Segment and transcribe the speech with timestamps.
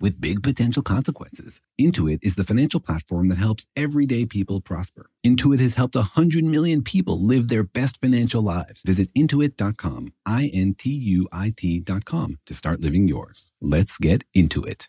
[0.00, 1.60] with big potential consequences.
[1.80, 5.10] Intuit is the financial platform that helps everyday people prosper.
[5.24, 8.82] Intuit has helped 100 million people live their best financial lives.
[8.82, 13.50] Visit intuit.com, I N T U I T.com to start living yours.
[13.60, 14.88] Let's get into it.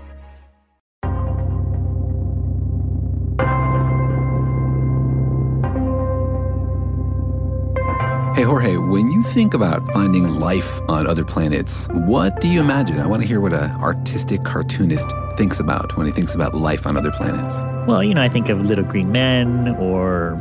[8.41, 12.99] Hey, Jorge, when you think about finding life on other planets, what do you imagine?
[12.99, 16.87] I want to hear what an artistic cartoonist thinks about when he thinks about life
[16.87, 17.55] on other planets.
[17.87, 20.37] Well, you know, I think of little green men or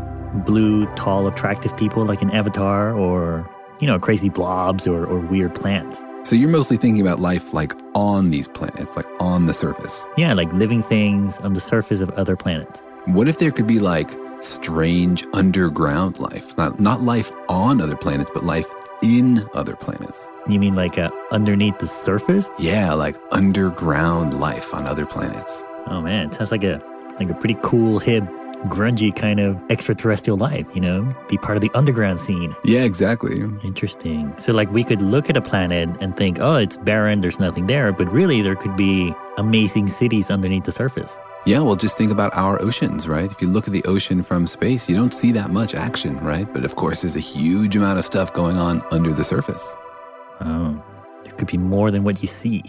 [0.46, 3.46] blue, tall, attractive people like an avatar or,
[3.80, 6.00] you know, crazy blobs or, or weird plants.
[6.22, 10.08] So you're mostly thinking about life like on these planets, like on the surface.
[10.16, 12.80] Yeah, like living things on the surface of other planets.
[13.04, 16.56] What if there could be like strange underground life?
[16.56, 18.66] Not not life on other planets, but life
[19.02, 20.26] in other planets.
[20.48, 22.50] You mean like uh, underneath the surface?
[22.58, 25.64] Yeah, like underground life on other planets.
[25.86, 26.82] Oh man, it sounds like a
[27.18, 28.24] like a pretty cool, hip,
[28.68, 30.66] grungy kind of extraterrestrial life.
[30.74, 32.54] You know, be part of the underground scene.
[32.64, 33.42] Yeah, exactly.
[33.62, 34.32] Interesting.
[34.38, 37.20] So like we could look at a planet and think, oh, it's barren.
[37.20, 37.92] There's nothing there.
[37.92, 41.18] But really, there could be amazing cities underneath the surface.
[41.46, 43.32] Yeah, well, just think about our oceans, right?
[43.32, 46.46] If you look at the ocean from space, you don't see that much action, right?
[46.52, 49.74] But of course, there's a huge amount of stuff going on under the surface.
[50.42, 50.80] Oh,
[51.24, 52.62] there could be more than what you see.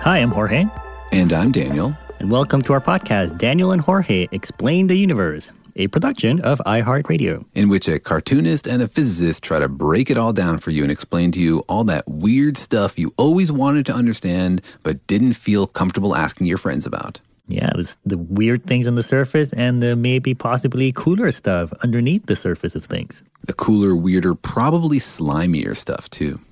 [0.00, 0.66] Hi, I'm Jorge.
[1.12, 1.96] And I'm Daniel.
[2.20, 7.44] And welcome to our podcast, Daniel and Jorge Explain the Universe, a production of iHeartRadio.
[7.54, 10.82] in which a cartoonist and a physicist try to break it all down for you
[10.82, 15.34] and explain to you all that weird stuff you always wanted to understand but didn't
[15.34, 17.20] feel comfortable asking your friends about.
[17.46, 17.70] Yeah,
[18.06, 22.74] the weird things on the surface and the maybe possibly cooler stuff underneath the surface
[22.74, 23.22] of things.
[23.44, 26.40] The cooler, weirder, probably slimier stuff too.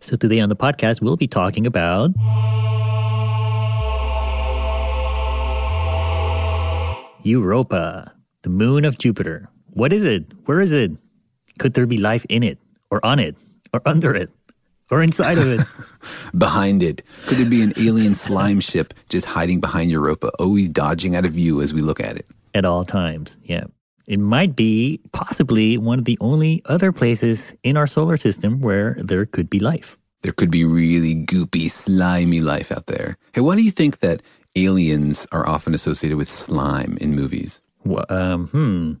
[0.00, 2.10] So today on the podcast, we'll be talking about
[7.22, 9.48] Europa, the moon of Jupiter.
[9.70, 10.24] What is it?
[10.46, 10.92] Where is it?
[11.58, 12.58] Could there be life in it,
[12.90, 13.36] or on it,
[13.74, 14.30] or under it,
[14.90, 15.66] or inside of it?
[16.38, 21.16] Behind it, could there be an alien slime ship just hiding behind Europa, always dodging
[21.16, 22.26] out of view as we look at it?
[22.54, 23.64] At all times, yeah.
[24.08, 28.96] It might be possibly one of the only other places in our solar system where
[28.98, 29.98] there could be life.
[30.22, 33.18] There could be really goopy, slimy life out there.
[33.34, 34.22] Hey, why do you think that
[34.56, 37.60] aliens are often associated with slime in movies?
[37.84, 38.92] Wha- Um, hmm.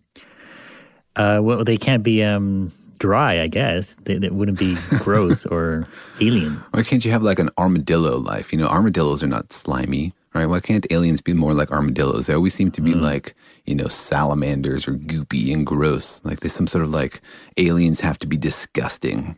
[1.16, 3.96] Uh, well, they can't be um, dry, I guess.
[4.04, 5.86] They, they wouldn't be gross or
[6.20, 6.62] alien.
[6.70, 8.52] Why can't you have like an armadillo life?
[8.52, 10.46] You know, armadillos are not slimy, right?
[10.46, 12.26] Why can't aliens be more like armadillos?
[12.26, 13.34] They always seem to be like,
[13.66, 16.20] you know, salamanders or goopy and gross.
[16.24, 17.20] Like there's some sort of like
[17.56, 19.36] aliens have to be disgusting.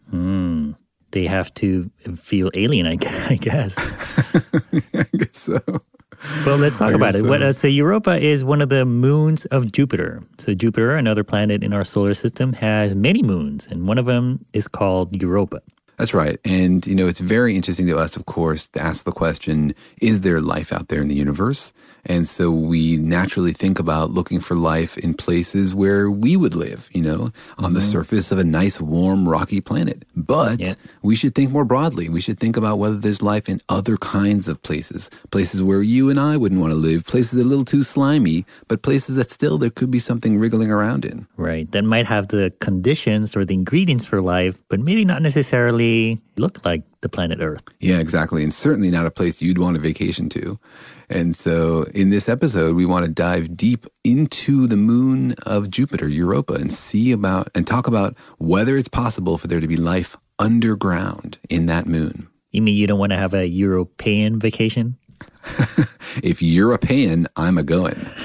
[1.13, 3.77] They have to feel alien, I gu- I guess.
[4.95, 5.61] I guess so.
[6.45, 7.25] Well, let's talk about it.
[7.25, 10.23] What, uh, so Europa is one of the moons of Jupiter.
[10.39, 14.45] So Jupiter, another planet in our solar system, has many moons, and one of them
[14.53, 15.63] is called Europa.
[16.01, 16.41] That's right.
[16.47, 20.23] And, you know, it's very interesting to us, of course, to ask the question is
[20.23, 21.75] there life out there in the universe?
[22.05, 26.89] And so we naturally think about looking for life in places where we would live,
[26.93, 27.91] you know, on the mm-hmm.
[27.91, 30.05] surface of a nice, warm, rocky planet.
[30.17, 30.75] But Yeah.
[31.03, 32.09] we should think more broadly.
[32.09, 36.09] We should think about whether there's life in other kinds of places, places where you
[36.11, 39.59] and I wouldn't want to live, places a little too slimy, but places that still
[39.59, 41.27] there could be something wriggling around in.
[41.37, 41.71] Right.
[41.73, 46.65] That might have the conditions or the ingredients for life, but maybe not necessarily look
[46.65, 47.63] like the planet Earth.
[47.81, 48.43] Yeah, exactly.
[48.43, 50.59] And certainly not a place you'd want to vacation to.
[51.11, 56.09] And so in this episode, we want to dive deep into the moon of Jupiter,
[56.09, 60.17] Europa, and see about and talk about whether it's possible for there to be life
[60.39, 62.29] underground in that moon.
[62.53, 64.97] You mean you don't want to have a European vacation?
[66.25, 68.09] If you're a paying, I'm a going.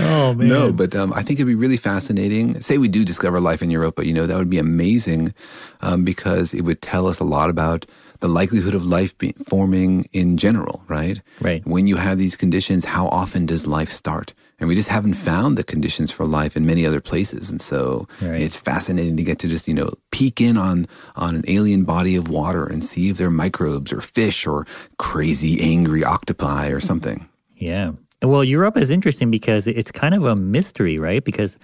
[0.00, 0.48] Oh, man.
[0.48, 2.60] No, but um, I think it'd be really fascinating.
[2.60, 5.34] Say we do discover life in Europa, you know, that would be amazing
[5.82, 7.86] um, because it would tell us a lot about
[8.24, 11.20] the likelihood of life be- forming in general, right?
[11.42, 11.60] Right.
[11.66, 14.32] When you have these conditions, how often does life start?
[14.58, 17.50] And we just haven't found the conditions for life in many other places.
[17.50, 18.40] And so Right.
[18.40, 20.86] it's fascinating to get to just, you know, peek in on,
[21.16, 24.64] on an alien body of water and see if there are microbes or fish or
[24.96, 27.28] crazy angry octopi or something.
[27.56, 27.92] Yeah.
[28.22, 31.22] Well, Europa is interesting because it's kind of a mystery, right?
[31.22, 31.58] Because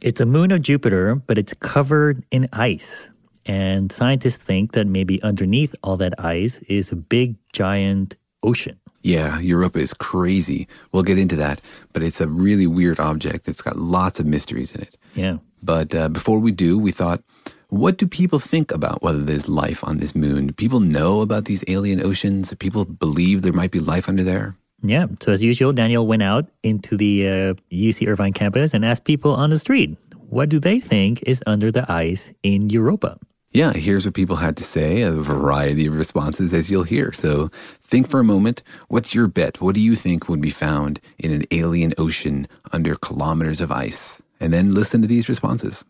[0.00, 3.10] it's a moon of Jupiter, but it's covered in ice.
[3.48, 8.78] And scientists think that maybe underneath all that ice is a big, giant ocean.
[9.02, 10.68] Yeah, Europa is crazy.
[10.92, 11.62] We'll get into that,
[11.94, 13.48] but it's a really weird object.
[13.48, 14.98] It's got lots of mysteries in it.
[15.14, 15.38] Yeah.
[15.62, 17.22] But uh, before we do, we thought,
[17.70, 20.48] what do people think about whether there's life on this moon?
[20.48, 22.50] Do people know about these alien oceans?
[22.50, 24.56] Do people believe there might be life under there?
[24.82, 25.06] Yeah.
[25.20, 29.34] So, as usual, Daniel went out into the uh, UC Irvine campus and asked people
[29.34, 29.96] on the street,
[30.28, 33.18] what do they think is under the ice in Europa?
[33.50, 37.12] Yeah, here's what people had to say, a variety of responses as you'll hear.
[37.12, 37.50] So
[37.80, 38.62] think for a moment.
[38.88, 39.60] What's your bet?
[39.60, 44.20] What do you think would be found in an alien ocean under kilometers of ice?
[44.38, 45.84] And then listen to these responses.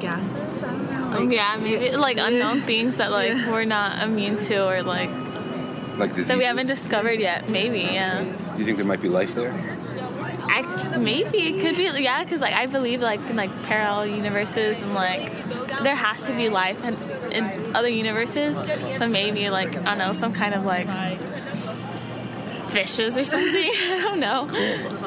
[0.00, 0.34] gases.
[0.34, 1.18] I don't know.
[1.18, 5.10] Um, yeah, maybe like unknown things that like we're not immune to or like
[5.98, 7.48] Like that we haven't discovered yet.
[7.48, 8.24] Maybe, yeah.
[8.24, 9.52] Do you think there might be life there?
[10.44, 14.80] I maybe it could be yeah, because like I believe like in like parallel universes
[14.80, 15.30] and like
[15.82, 16.94] there has to be life in,
[17.32, 18.56] in other universes.
[18.98, 20.86] So maybe like I don't know some kind of like
[22.72, 23.52] fishes or something.
[23.54, 24.48] I don't know.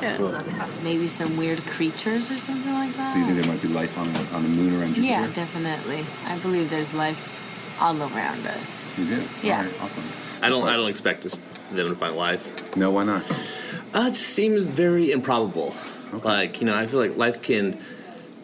[0.01, 0.67] Yeah.
[0.83, 3.13] Maybe some weird creatures or something like that.
[3.13, 6.05] So you think there might be life on the, on the moon around yeah, definitely.
[6.25, 8.97] I believe there's life all around us.
[8.99, 9.23] You do?
[9.43, 9.67] Yeah.
[9.81, 10.03] awesome.
[10.41, 10.67] I don't.
[10.67, 11.37] I don't expect us,
[11.71, 12.75] them to find life.
[12.77, 13.23] No, why not?
[13.95, 15.73] Uh, it just seems very improbable.
[16.23, 17.79] Like you know, I feel like life can,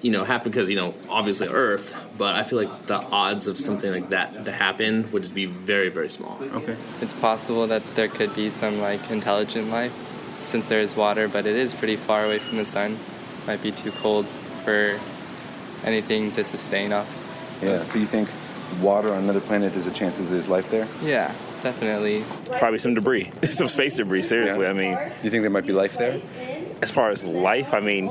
[0.01, 1.94] you know, happen because you know, obviously Earth.
[2.18, 5.48] But I feel like the odds of something like that to happen would just be
[5.48, 6.38] very, very small.
[6.53, 6.77] Okay.
[7.01, 9.94] It's possible that there could be some like intelligent life
[10.45, 12.97] since there is water, but it is pretty far away from the sun.
[13.45, 14.25] Might be too cold
[14.63, 15.00] for
[15.83, 17.09] anything to sustain off.
[17.62, 18.30] Yeah, so you think
[18.81, 20.88] water on another planet, there's a chance that there's life there?
[21.04, 22.24] Yeah, definitely.
[22.60, 24.24] Probably some debris, some space debris.
[24.24, 26.22] Seriously, I mean, Do you think there might be life there?
[26.81, 28.10] as far as life, I mean,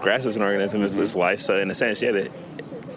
[0.00, 1.40] grass is an organism; it's, it's life.
[1.40, 2.28] So, in a sense, yeah, they,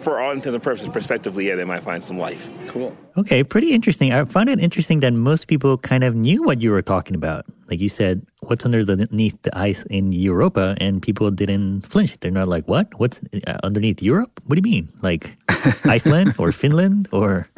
[0.02, 2.50] for all intents and purposes, prospectively, yeah, they might find some life.
[2.68, 2.94] Cool.
[3.16, 4.12] Okay, pretty interesting.
[4.12, 7.46] I find it interesting that most people kind of knew what you were talking about.
[7.68, 12.18] Like you said, what's underneath the ice in Europa, and people didn't flinch.
[12.20, 12.92] They're not like, what?
[13.00, 14.40] What's uh, underneath Europe?
[14.44, 14.92] What do you mean?
[15.00, 15.36] Like
[15.84, 17.48] Iceland or Finland or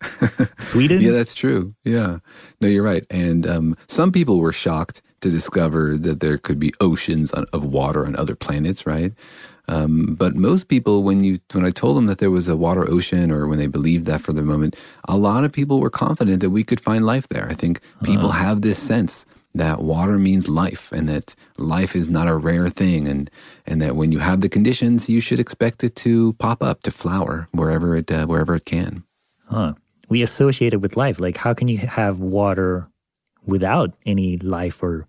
[0.58, 1.00] Sweden?
[1.00, 1.74] Yeah, that's true.
[1.84, 2.18] Yeah.
[2.60, 3.06] No, you're right.
[3.10, 7.64] And um, some people were shocked to discover that there could be oceans on, of
[7.64, 9.12] water on other planets, right?
[9.68, 12.88] Um, but most people, when you when I told them that there was a water
[12.88, 14.76] ocean, or when they believed that for the moment,
[15.08, 17.48] a lot of people were confident that we could find life there.
[17.50, 22.28] I think people have this sense that water means life, and that life is not
[22.28, 23.28] a rare thing, and
[23.66, 26.92] and that when you have the conditions, you should expect it to pop up, to
[26.92, 29.02] flower wherever it uh, wherever it can.
[29.48, 29.74] Huh.
[30.08, 31.20] We associate it with life.
[31.20, 32.88] Like, how can you have water
[33.44, 35.06] without any life or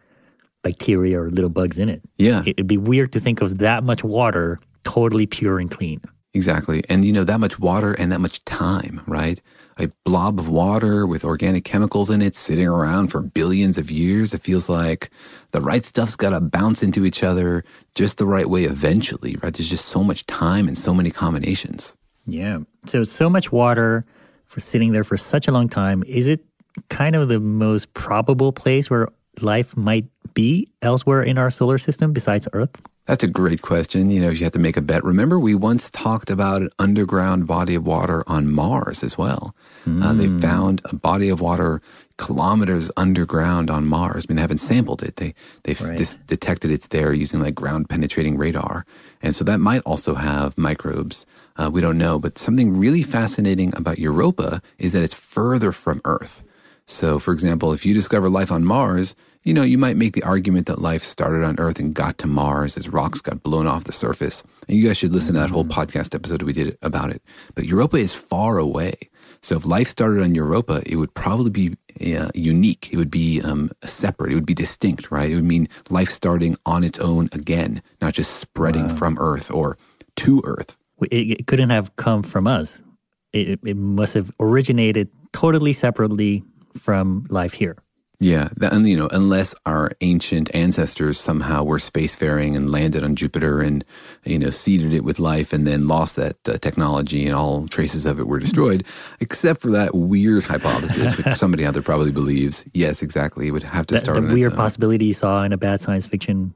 [0.64, 2.02] bacteria or little bugs in it?
[2.18, 2.44] Yeah.
[2.46, 6.02] It'd be weird to think of that much water totally pure and clean.
[6.34, 6.84] Exactly.
[6.88, 9.42] And you know, that much water and that much time, right?
[9.80, 14.34] A blob of water with organic chemicals in it sitting around for billions of years.
[14.34, 15.10] It feels like
[15.52, 17.64] the right stuff's got to bounce into each other
[17.96, 19.54] just the right way eventually, right?
[19.54, 21.96] There's just so much time and so many combinations.
[22.28, 22.60] Yeah.
[22.86, 24.06] So, so much water
[24.48, 26.04] for sitting there for such a long time.
[26.08, 26.44] Is it
[26.90, 29.08] kind of the most probable place where
[29.42, 32.82] life might be elsewhere in our solar system besides Earth?
[33.06, 34.10] That's a great question.
[34.10, 37.48] You know, you have to make a bet, remember we once talked about an underground
[37.48, 39.56] body of water on Mars as well.
[39.88, 41.82] Uh, they found a body of water
[42.18, 44.26] kilometers underground on Mars.
[44.28, 45.16] I mean, they haven't sampled it.
[45.16, 45.98] They they've Right.
[45.98, 48.86] dis- detected it's there using like ground penetrating radar,
[49.22, 51.26] and so that might also have microbes.
[51.58, 56.02] Uh, we don't know, but something really fascinating about Europa is that it's further from
[56.06, 56.44] Earth.
[56.86, 60.24] So, for example, if you discover life on Mars, you know, you might make the
[60.24, 63.86] argument that life started on Earth and got to Mars as rocks got blown off
[63.86, 64.44] the surface.
[64.68, 67.22] And you guys should listen to that whole podcast episode we did about it.
[67.56, 68.94] But Europa is far away.
[69.42, 72.90] So if life started on Europa, it would probably be uh, unique.
[72.92, 74.32] It would be um, separate.
[74.32, 75.30] It would be distinct, right?
[75.30, 79.78] It would mean life starting on its own again, not just spreading from Earth or
[80.18, 80.76] to Earth.
[81.02, 82.84] It, it couldn't have come from us.
[83.34, 86.44] It, it- must have originated totally separately
[86.78, 87.78] from life here.
[88.20, 93.16] Yeah, that, and you know, unless our ancient ancestors somehow were spacefaring and landed on
[93.16, 93.86] Jupiter and
[94.26, 98.08] you know seeded it with life and then lost that uh, technology and all traces
[98.08, 98.84] of it were destroyed,
[99.20, 102.66] except for that weird hypothesis, which somebody out there probably believes.
[102.74, 103.50] Yes, exactly.
[103.50, 106.08] It would have to That, start the weird possibility you saw in a bad science
[106.08, 106.56] fiction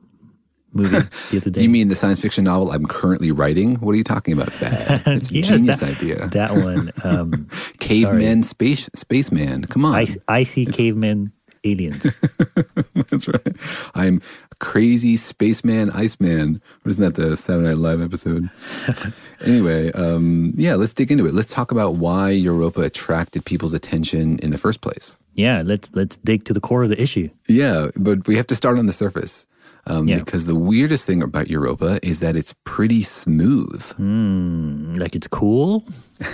[0.74, 0.98] movie
[1.32, 1.62] the other day.
[1.62, 3.76] You mean the science fiction novel I'm currently writing?
[3.76, 4.52] What are you talking about?
[4.60, 5.02] Bad.
[5.22, 6.28] It's a genius that, idea.
[6.28, 6.92] That one.
[7.04, 7.48] Um,
[7.80, 9.66] Caveman, space, spaceman.
[9.66, 9.96] Come on.
[9.96, 11.32] ice, icy cavemen
[11.64, 12.06] aliens.
[13.10, 13.56] That's right.
[13.96, 14.22] I'm
[14.60, 16.62] crazy spaceman, Iceman.
[16.86, 18.50] Wasn't that the Saturday Night Live episode?
[19.42, 21.34] anyway, um, yeah, let's dig into it.
[21.34, 25.18] Let's talk about why Europa attracted people's attention in the first place.
[25.34, 27.30] Yeah, let's let's dig to the core of the issue.
[27.48, 29.46] Yeah, but we have to start on the surface.
[29.88, 30.20] Um, Yeah.
[30.20, 33.82] Because the weirdest thing about Europa is that it's pretty smooth.
[33.94, 35.84] Hmm, like it's cool.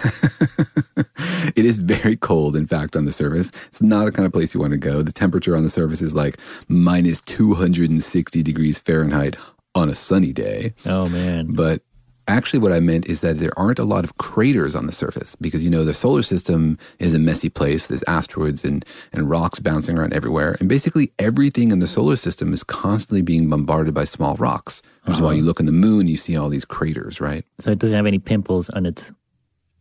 [1.55, 3.51] It is very cold, in fact, on the surface.
[3.67, 5.01] It's not a kind of place you want to go.
[5.01, 6.37] The temperature on the surface is like
[6.67, 9.37] minus 260 degrees Fahrenheit
[9.73, 10.73] on a sunny day.
[10.85, 11.53] Oh man.
[11.53, 11.81] But
[12.27, 15.35] actually, what I meant is that there aren't a lot of craters on the surface
[15.35, 17.87] because, you know, the solar system is a messy place.
[17.87, 20.57] There's asteroids and, and rocks bouncing around everywhere.
[20.59, 25.15] And basically, everything in the solar system is constantly being bombarded by small rocks, which
[25.15, 25.37] is why uh-huh.
[25.37, 27.45] you look in the moon, you see all these craters, right?
[27.59, 29.11] So it doesn't have any pimples on its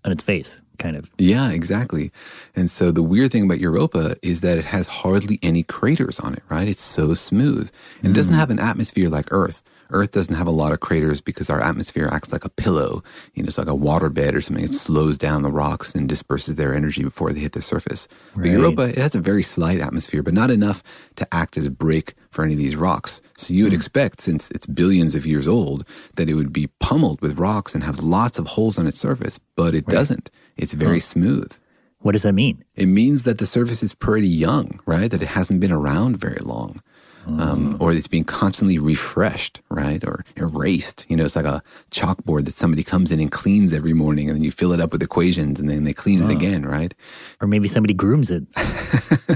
[0.06, 1.10] on its face, kind of.
[1.18, 2.12] Yeah, exactly.
[2.54, 6.34] And so the weird thing about Europa is that it has hardly any craters on
[6.34, 6.68] it, right?
[6.68, 7.72] It's so smooth.
[8.02, 8.36] And it doesn't mm.
[8.36, 9.64] have an atmosphere like Earth.
[9.90, 13.02] Earth doesn't have a lot of craters because our atmosphere acts like a pillow.
[13.34, 14.64] You know, it's like a water bed or something.
[14.64, 14.76] It mm-hmm.
[14.76, 18.08] slows down the rocks and disperses their energy before they hit the surface.
[18.34, 20.82] But Europa, it has a very slight atmosphere, but not enough
[21.16, 23.20] to act as a brake for any of these rocks.
[23.36, 23.80] So you would mm-hmm.
[23.80, 27.84] expect, since it's billions of years old, that it would be pummeled with rocks and
[27.84, 30.30] have lots of holes on its surface, but it doesn't.
[30.56, 31.52] It's very smooth.
[32.00, 32.62] What does that mean?
[32.74, 35.10] It means that the surface is pretty young, right?
[35.10, 36.80] That it hasn't been around very long.
[37.26, 40.02] Um, or it's being constantly refreshed, right?
[40.04, 41.04] Or erased.
[41.08, 44.36] You know, it's like a chalkboard that somebody comes in and cleans every morning and
[44.36, 46.94] then you fill it up with equations and then they clean it again, right?
[47.40, 48.44] Or maybe somebody grooms it.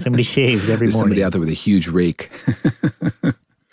[0.00, 1.10] somebody shaves every There's morning.
[1.10, 2.30] somebody out there with a huge rake.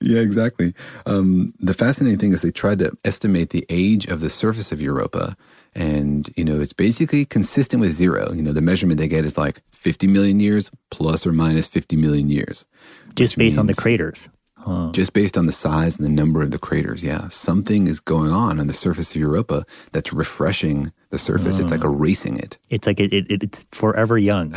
[0.00, 0.74] yeah, exactly.
[1.06, 4.80] Um, the fascinating thing is they tried to estimate the age of the surface of
[4.80, 5.36] Europa,
[5.78, 8.32] and you know it's basically consistent with zero.
[8.32, 11.96] You know, the measurement they get is like 50 million years plus or minus 50
[11.96, 12.66] million years,
[13.14, 14.28] just based on the craters.
[14.60, 14.90] Huh.
[14.90, 17.04] just based on the size and the number of the craters.
[17.04, 21.60] Yeah, something is going on on the surface of Europa that's refreshing the surface.
[21.60, 21.86] It's like hmm.
[21.86, 22.58] erasing it.
[22.68, 24.50] It's like it, it, it's forever young.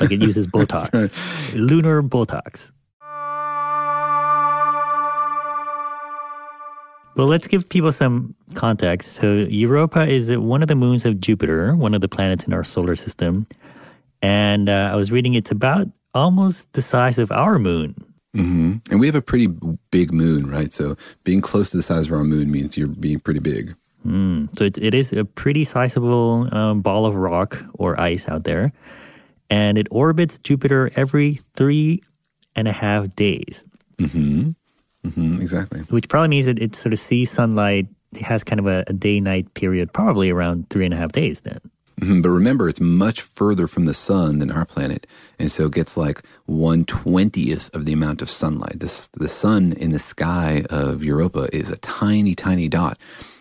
[0.00, 1.12] like it uses Botox.
[1.52, 2.72] Lunar Botox.
[7.16, 9.14] Well, let's give people some context.
[9.14, 12.62] So, Europa is one of the moons of Jupiter, one of the planets in our
[12.62, 13.46] solar system.
[14.20, 17.94] And uh, I was reading it's about almost the size of our moon.
[18.34, 19.48] hmm And we have a pretty
[19.90, 20.72] big moon, right?
[20.72, 23.74] So being close to the size of our moon means you're being pretty big.
[24.06, 24.56] Mm.
[24.58, 28.72] So, it, it is a pretty sizable um, ball of rock or ice out there.
[29.48, 32.02] And it orbits Jupiter every three
[32.54, 33.64] and a half days.
[33.98, 34.50] hmm
[35.10, 35.80] hmm exactly.
[35.90, 37.86] which probably means that it sort of sees sunlight.
[38.14, 41.12] It has kind of a, a day night period, probably around three and a half
[41.12, 41.60] days then.
[42.00, 45.06] Mhm, But remember, it's much further from the sun than our planet,
[45.38, 48.80] and so it gets like one twentieth of the amount of sunlight.
[48.80, 52.98] This, the sun in the sky of Europa is a tiny, tiny dot,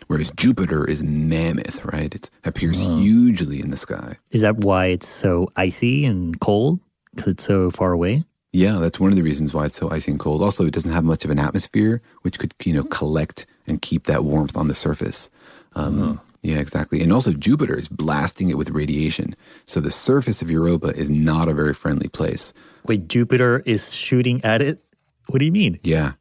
[0.08, 1.84] whereas Jupiter is mammoth.
[1.84, 2.14] Right?
[2.16, 4.18] It appears hugely in the sky.
[4.32, 6.80] Is that why it's so icy and cold?
[7.14, 8.24] Because it's so far away?
[8.56, 10.42] Yeah, that's one of the reasons why it's so icy and cold.
[10.42, 14.06] Also, it doesn't have much of an atmosphere, which could you know collect and keep
[14.06, 15.30] that warmth on the surface.
[15.76, 17.02] Um, Yeah, exactly.
[17.02, 19.36] And also, Jupiter is blasting it with radiation,
[19.66, 22.54] so the surface of Europa is not a very friendly place.
[22.86, 24.80] Wait, Jupiter is shooting at it?
[25.28, 25.80] What do you mean?
[25.82, 26.14] Yeah.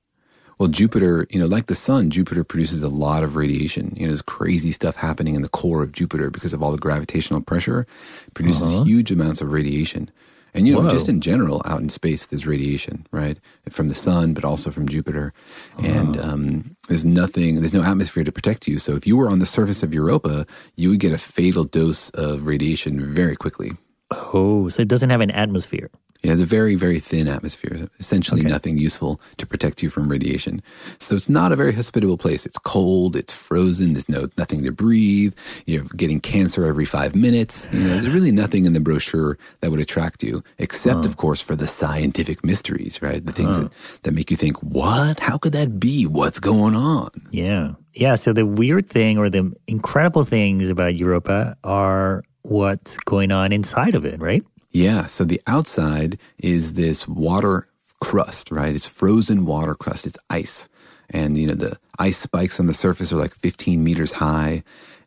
[0.59, 3.93] Well, Jupiter, you know, like the sun, Jupiter produces a lot of radiation.
[3.97, 6.79] You know, there's crazy stuff happening in the core of Jupiter because of all the
[6.79, 7.87] gravitational pressure.
[8.27, 8.85] It produces Uh-huh.
[8.85, 10.11] huge amounts of radiation.
[10.55, 10.89] And, you know, Whoa.
[10.89, 13.39] just in general, out in space, there's radiation, right?
[13.71, 15.33] From the sun, but also from Jupiter.
[15.79, 18.79] And um, there's nothing, there's no atmosphere to protect you.
[18.79, 20.47] So if you were on the surface of Europa,
[20.77, 23.73] you would get a fatal dose of radiation very quickly.
[24.13, 25.91] Oh, so it doesn't have an atmosphere.
[26.25, 28.49] It has a very, very thin atmosphere, essentially Okay.
[28.51, 30.63] nothing useful to protect you from radiation.
[30.99, 32.47] So it's not a very hospitable place.
[32.47, 35.35] It's cold, it's frozen, there's no nothing to breathe.
[35.67, 37.69] You're getting cancer every five minutes.
[37.73, 41.41] You know, there's really nothing in the brochure that would attract you, except, of course,
[41.43, 43.25] for the scientific mysteries, right?
[43.25, 43.71] The things that,
[44.05, 45.21] that make you think, what?
[45.21, 46.07] How could that be?
[46.07, 47.11] What's going on?
[47.31, 47.75] Yeah.
[47.93, 48.15] Yeah.
[48.17, 53.95] So the weird thing or the incredible things about Europa are what's going on inside
[53.95, 54.43] of it, right?
[54.75, 55.07] Yeah.
[55.07, 57.67] So the outside is this water
[58.01, 58.75] crust, right?
[58.75, 60.05] It's frozen water crust.
[60.07, 60.69] It's ice.
[61.11, 64.63] And, you know, the ice spikes on the surface are like 15 meters high.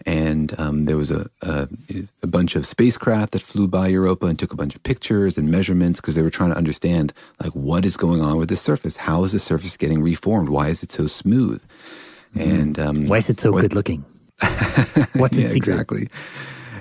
[0.06, 1.68] And um, there was a, a,
[2.24, 5.52] a bunch of spacecraft that flew by Europa and took a bunch of pictures and
[5.52, 7.12] measurements because they were trying to understand,
[7.44, 8.96] like, what is going on with the surface?
[8.96, 10.48] How is the surface getting reformed?
[10.50, 11.62] Why is it so smooth?
[12.36, 14.06] And um, Why is it so what- good looking?
[15.16, 15.74] What's yeah, secret?
[15.74, 16.08] exactly.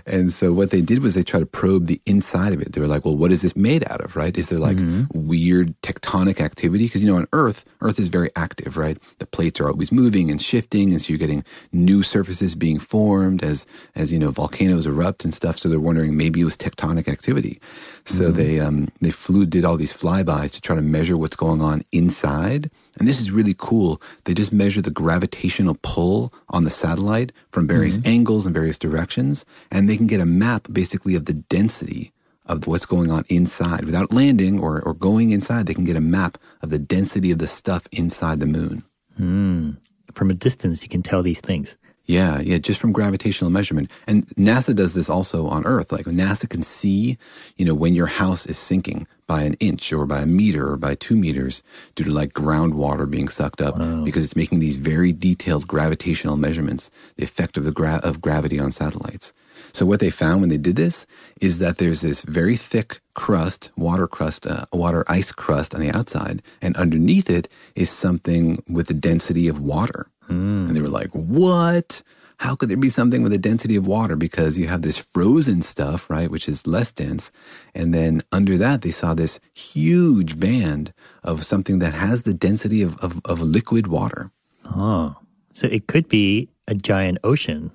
[0.07, 2.73] And so what they did was they tried to probe the inside of it.
[2.73, 4.37] They were like, well, what is this made out of, right?
[4.37, 4.79] Is there like
[5.13, 6.85] weird tectonic activity?
[6.87, 8.99] Because, you know, on Earth, Earth is very active, right?
[9.19, 10.93] The plates are always moving and shifting.
[10.93, 15.35] And so you're getting new surfaces being formed as, as, you know, volcanoes erupt and
[15.35, 15.59] stuff.
[15.59, 17.61] So they're wondering maybe it was tectonic activity.
[18.05, 21.61] So they, um, they flew, did all these flybys to try to measure what's going
[21.61, 22.71] on inside.
[22.99, 24.01] And this is really cool.
[24.25, 28.09] They just measure the gravitational pull on the satellite from various mm-hmm.
[28.09, 32.13] angles and various directions, and they can get a map basically of the density
[32.47, 33.85] of what's going on inside.
[33.85, 37.39] Without landing or, or going inside, they can get a map of the density of
[37.39, 38.85] the stuff inside the moon.
[39.17, 39.73] Hmm.
[40.15, 41.77] From a distance, you can tell these things.
[42.07, 43.91] Yeah, yeah, just from gravitational measurement.
[44.07, 45.91] And NASA does this also on Earth.
[45.91, 47.19] Like NASA can see,
[47.57, 50.77] you know, when your house is sinking by an inch or by a meter or
[50.77, 51.65] by two meters
[51.97, 56.91] due to like groundwater being sucked up because it's making these very detailed gravitational measurements,
[57.17, 59.33] the effect of the gra- of gravity on satellites.
[59.77, 61.05] So what they found when they did this
[61.39, 65.93] is that there's this very thick crust, water crust, uh, water ice crust on the
[65.95, 70.09] outside, and underneath it is something with the density of water.
[70.31, 72.03] And they were like, "What?
[72.39, 74.17] How could there be something with a density of water?
[74.17, 77.31] Because you have this frozen stuff, right, which is less dense,
[77.75, 82.81] and then under that they saw this huge band of something that has the density
[82.81, 84.33] of of, of liquid water."
[84.65, 85.17] Oh,
[85.53, 87.71] so it could be a giant ocean,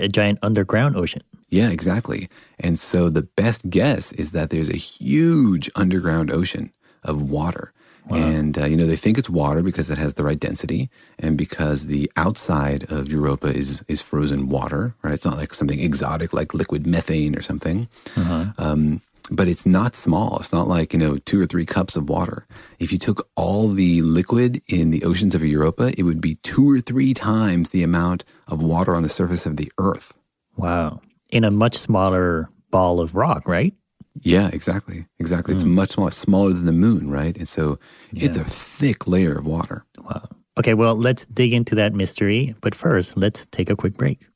[0.00, 1.22] a giant underground ocean.
[1.50, 2.28] Yeah, exactly.
[2.58, 7.72] And so the best guess is that there's a huge underground ocean of water.
[8.12, 11.38] And, uh, you know, they think it's water because it has the right density and
[11.38, 15.14] because the outside of Europa is, is frozen water, right?
[15.14, 17.88] It's not like something exotic like liquid methane or something.
[18.58, 20.38] Um, but it's not small.
[20.38, 22.46] It's not like, you know, two or three cups of water.
[22.80, 26.68] If you took all the liquid in the oceans of Europa, it would be two
[26.68, 30.14] or three times the amount of water on the surface of the earth.
[30.56, 31.00] Wow.
[31.30, 33.74] In a much smaller ball of rock, right?
[34.22, 35.06] Yeah, exactly.
[35.18, 35.54] Exactly.
[35.54, 35.74] It's hmm.
[35.74, 37.36] much, much smaller than the moon, right?
[37.36, 37.78] And so
[38.12, 39.84] it's a thick layer of water.
[39.98, 40.28] Wow.
[40.58, 42.54] Okay, well, let's dig into that mystery.
[42.60, 44.26] But first, let's take a quick break.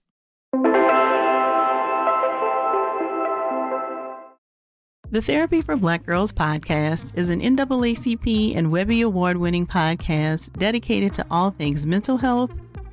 [5.11, 11.15] The Therapy for Black Girls podcast is an NAACP and Webby Award winning podcast dedicated
[11.15, 12.51] to all things mental health,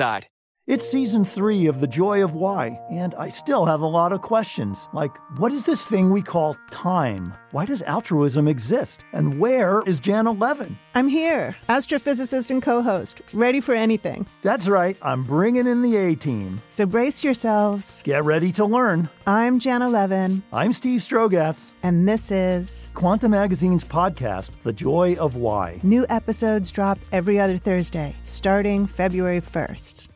[0.00, 0.29] side.
[0.70, 4.22] It's season three of The Joy of Why, and I still have a lot of
[4.22, 4.88] questions.
[4.92, 7.34] Like, what is this thing we call time?
[7.50, 9.04] Why does altruism exist?
[9.12, 10.78] And where is Janna Levin?
[10.94, 14.28] I'm here, astrophysicist and co host, ready for anything.
[14.42, 16.62] That's right, I'm bringing in the A team.
[16.68, 18.00] So brace yourselves.
[18.04, 19.08] Get ready to learn.
[19.26, 20.44] I'm Janna Levin.
[20.52, 21.70] I'm Steve Strogatz.
[21.82, 25.80] And this is Quanta Magazine's podcast, The Joy of Why.
[25.82, 30.06] New episodes drop every other Thursday, starting February 1st.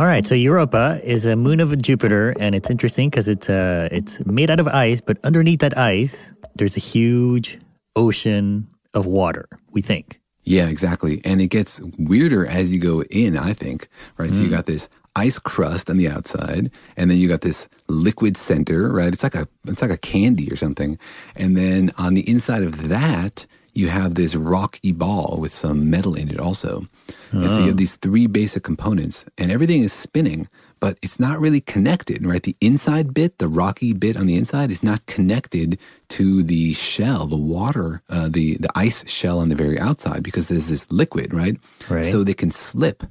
[0.00, 3.86] All right, so Europa is a moon of Jupiter, and it's interesting because it's uh,
[3.92, 7.58] it's made out of ice, but underneath that ice, there's a huge
[7.94, 9.46] ocean of water.
[9.72, 10.18] We think.
[10.42, 13.36] Yeah, exactly, and it gets weirder as you go in.
[13.36, 14.30] I think, right?
[14.30, 14.36] Mm.
[14.38, 18.38] So you got this ice crust on the outside, and then you got this liquid
[18.38, 19.12] center, right?
[19.12, 20.98] It's like a it's like a candy or something,
[21.36, 26.14] and then on the inside of that, you have this rocky ball with some metal
[26.14, 26.86] in it also.
[27.32, 30.48] And so you have these three basic components, and everything is spinning,
[30.80, 32.42] but it's not really connected, right?
[32.42, 35.78] The inside bit, the rocky bit on the inside, is not connected
[36.08, 40.48] to the shell, the water, uh, the the ice shell on the very outside, because
[40.48, 41.56] there's this liquid, right?
[41.88, 42.04] Right.
[42.04, 43.04] So they can slip.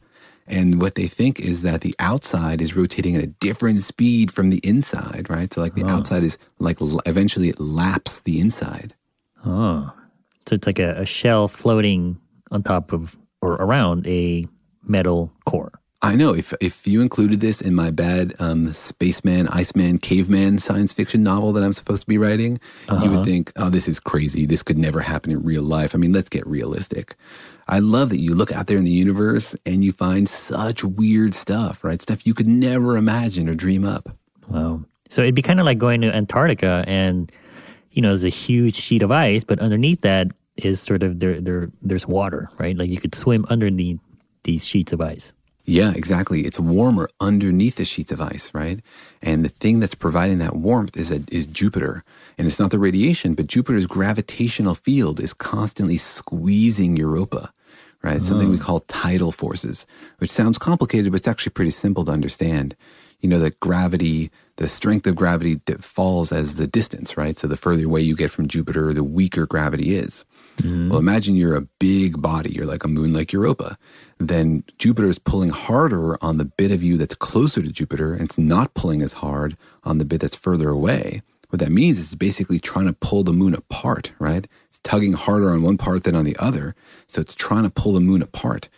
[0.48, 4.50] And what they think is that the outside is rotating at a different speed from
[4.50, 5.54] the inside, right?
[5.54, 5.90] So like the Oh.
[5.96, 8.96] outside is like eventually it laps the inside.
[9.46, 9.94] Oh,
[10.50, 12.18] so it's like a, a shell floating
[12.52, 14.48] on top of or around a
[14.84, 15.72] metal core.
[16.02, 16.34] I know.
[16.34, 21.52] If if you included this in my bad um, spaceman, iceman, caveman science fiction novel
[21.54, 22.54] that I'm supposed to be writing,
[22.88, 23.10] you Uh-huh.
[23.18, 24.46] would think, "Oh, this is crazy.
[24.46, 27.16] This could never happen in real life." I mean, let's get realistic.
[27.68, 31.36] I love that you look out there in the universe and you find such weird
[31.36, 32.02] stuff, right?
[32.02, 34.10] Stuff you could never imagine or dream up.
[34.48, 34.82] Wow.
[35.10, 37.30] So it'd be kind of like going to Antarctica and,
[37.92, 40.32] you know, there's a huge sheet of ice, but underneath that
[40.66, 42.78] is sort of there, there, there's water, right?
[42.78, 44.00] Like you could swim underneath
[44.44, 45.34] these sheets of ice.
[45.70, 46.46] Yeah, exactly.
[46.46, 48.80] It's warmer underneath the sheets of ice, right?
[49.22, 52.04] And the thing that's providing that warmth is a, is Jupiter,
[52.40, 57.54] and it's not the radiation, but Jupiter's gravitational field is constantly squeezing Europa,
[58.02, 58.20] right?
[58.20, 58.64] Something we oh.
[58.64, 59.86] call tidal forces,
[60.18, 62.76] which sounds complicated, but it's actually pretty simple to understand.
[63.20, 67.38] You know that gravity, the strength of gravity falls as the distance, right?
[67.38, 70.26] So the further away you get from Jupiter, the weaker gravity is.
[70.60, 70.90] Mm-hmm.
[70.90, 73.78] Well, imagine you're a big body, you're like a moon like Europa.
[74.18, 78.24] Then Jupiter is pulling harder on the bit of you that's closer to Jupiter, and
[78.24, 81.22] it's not pulling as hard on the bit that's further away.
[81.50, 84.48] What that means is it's basically trying to pull the moon apart, right?
[84.68, 86.76] It's tugging harder on one part than on the other.
[87.08, 88.70] So it's trying to pull the moon apart.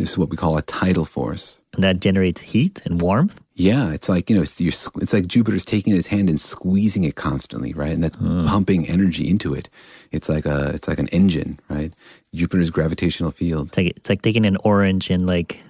[0.00, 1.60] This is what we call a tidal force.
[1.74, 3.38] And that generates heat and warmth.
[3.54, 7.04] Yeah, it's like you know, it's, you're, it's like Jupiter's taking his hand and squeezing
[7.04, 7.92] it constantly, right?
[7.92, 8.46] And that's hmm.
[8.46, 9.68] pumping energy into it.
[10.10, 11.92] It's like a, it's like an engine, right?
[12.34, 13.68] Jupiter's gravitational field.
[13.68, 15.60] It's like, it's like taking an orange and like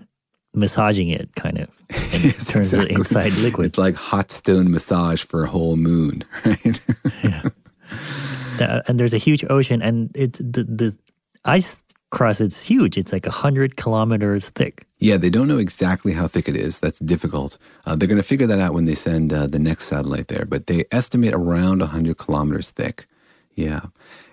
[0.55, 2.91] massaging it kind of and it turns Exactly.
[2.95, 3.67] it inside liquid.
[3.67, 6.81] It's like hot stone massage for a whole moon, right?
[8.59, 10.97] The- and there's a huge ocean and it's the, the
[11.45, 11.75] ice
[12.11, 12.99] crust it's huge.
[12.99, 14.87] It's like a hundred kilometers thick.
[14.99, 16.81] yeah, they don't know exactly how thick it is.
[16.81, 17.57] That's difficult.
[17.87, 20.45] Uh, they're going to figure that out when they send uh, the next satellite there,
[20.45, 23.07] but they estimate around 100 kilometers thick.
[23.61, 23.87] Yeah.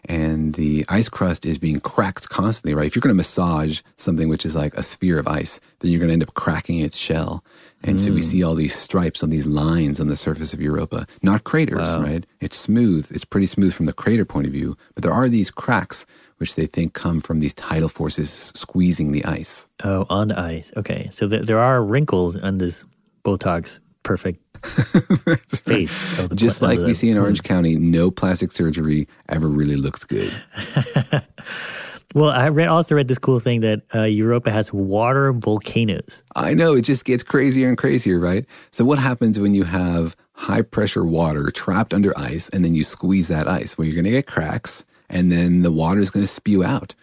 [0.05, 2.87] And the ice crust is being cracked constantly, right?
[2.87, 5.99] If you're going to massage something which is like a sphere of ice, then you're
[5.99, 7.43] going to end up cracking its shell.
[7.83, 8.23] And so we mm.
[8.23, 11.05] see all these stripes on these lines on the surface of Europa.
[11.21, 12.01] Not craters, Wow.
[12.01, 12.25] right?
[12.39, 13.11] It's smooth.
[13.11, 16.05] It's pretty smooth from the crater point of view, but there are these cracks
[16.37, 19.67] which they think come from these tidal forces squeezing the ice.
[19.83, 20.71] Oh, on the ice.
[20.77, 21.09] Okay.
[21.11, 22.85] So th- there are wrinkles on this
[23.25, 24.39] Botox perfect
[25.63, 26.21] face.
[26.33, 27.17] Just like we see in.
[27.17, 30.33] Orange County, no plastic surgery ever really looks good.
[32.15, 36.23] Well, I read also read this cool thing that uh, Europa has water volcanoes.
[36.35, 38.45] I know it just gets crazier and crazier, right?
[38.71, 42.83] So what happens when you have high pressure water trapped under ice and then you
[42.83, 43.77] squeeze that ice?
[43.77, 46.95] Well, you're going to get cracks and then the water is going to spew out.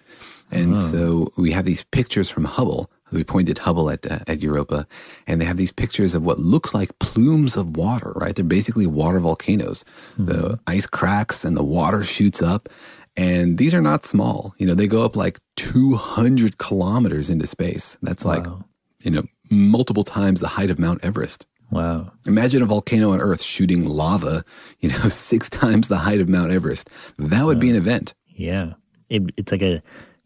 [0.51, 4.87] And so we have these pictures from Hubble we pointed Hubble at uh, at Europa,
[5.27, 8.12] and they have these pictures of what looks like plumes of water.
[8.14, 9.85] Right, they're basically water volcanoes.
[10.18, 10.27] Mm-hmm.
[10.27, 12.68] The ice cracks and the water shoots up,
[13.16, 14.55] and these are not small.
[14.59, 17.96] You know, they go up like 200 kilometers into space.
[18.03, 18.64] That's like, wow.
[19.03, 21.46] you know, multiple times the height of Mount Everest.
[21.70, 22.12] Wow.
[22.27, 24.44] Imagine a volcano on Earth shooting lava,
[24.81, 26.90] you know, six times the height of Mount Everest.
[27.18, 27.61] That would wow.
[27.61, 28.14] be an event.
[28.29, 28.74] Yeah.
[29.09, 29.83] It, it's like a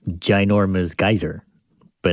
[0.09, 1.45] ginormous geyser,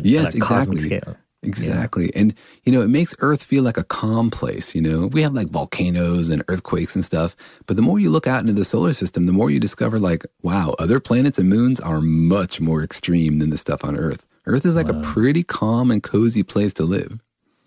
[0.03, 0.41] but yes, on a exactly.
[0.41, 1.15] cosmic scale.
[1.43, 2.05] Exactly.
[2.05, 2.21] Yeah.
[2.21, 4.73] And, you know, it makes Earth feel like a calm place.
[4.73, 7.35] You know, we have like volcanoes and earthquakes and stuff.
[7.67, 10.25] But the more you look out into the solar system, the more you discover, like,
[10.41, 14.25] wow, other planets and moons are much more extreme than the stuff on Earth.
[14.47, 14.99] Earth is like wow.
[14.99, 17.19] a pretty calm and cozy place to live.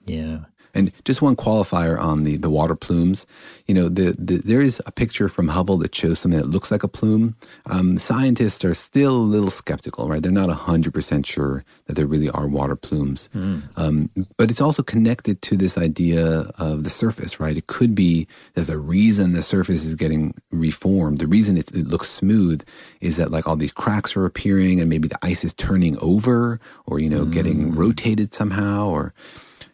[0.06, 0.40] Yeah.
[0.74, 3.26] And just one qualifier on the, the water plumes.
[3.66, 6.70] You know, the, the, there is a picture from Hubble that shows something that looks
[6.70, 7.36] like a plume.
[7.66, 10.22] Um, scientists are still a little skeptical, right?
[10.22, 13.28] They're not 100% sure that there really are water plumes.
[13.34, 13.62] Mm.
[13.76, 17.56] Um, but it's also connected to this idea of the surface, right?
[17.56, 22.08] It could be that the reason the surface is getting reformed, the reason it looks
[22.08, 22.64] smooth,
[23.00, 26.60] is that like all these cracks are appearing and maybe the ice is turning over
[26.86, 27.32] or, you know, mm.
[27.32, 29.14] getting rotated somehow or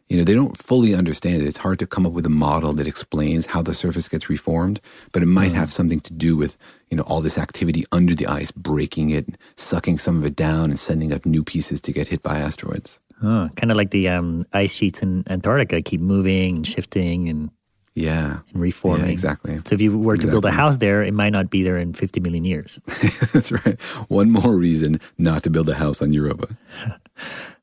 [0.09, 1.47] you know, they don't fully understand it.
[1.47, 4.81] It's hard to come up with a model that explains how the surface gets reformed,
[5.13, 5.57] but it might mm.
[5.57, 6.59] have something to do with,
[6.91, 10.71] you know, all this activity under the ice, breaking it, sucking some of it down,
[10.71, 13.01] and sending up new pieces to get hit by asteroids.
[13.23, 17.51] Oh, kind of like the um, ice sheets in Antarctica keep moving and shifting and
[17.95, 19.07] yeah, and reforming.
[19.07, 19.57] Yeah, exactly.
[19.65, 21.93] So if you were to build a house there, it might not be there in
[21.93, 22.81] 50 million years.
[23.33, 23.81] That's right.
[24.09, 26.49] One more reason not to build a house on Europa.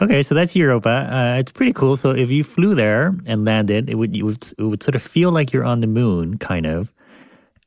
[0.00, 1.08] Okay, so that's Europa.
[1.10, 1.96] Uh, it's pretty cool.
[1.96, 5.30] So if you flew there and landed, it would, would it would sort of feel
[5.32, 6.92] like you're on the moon, kind of.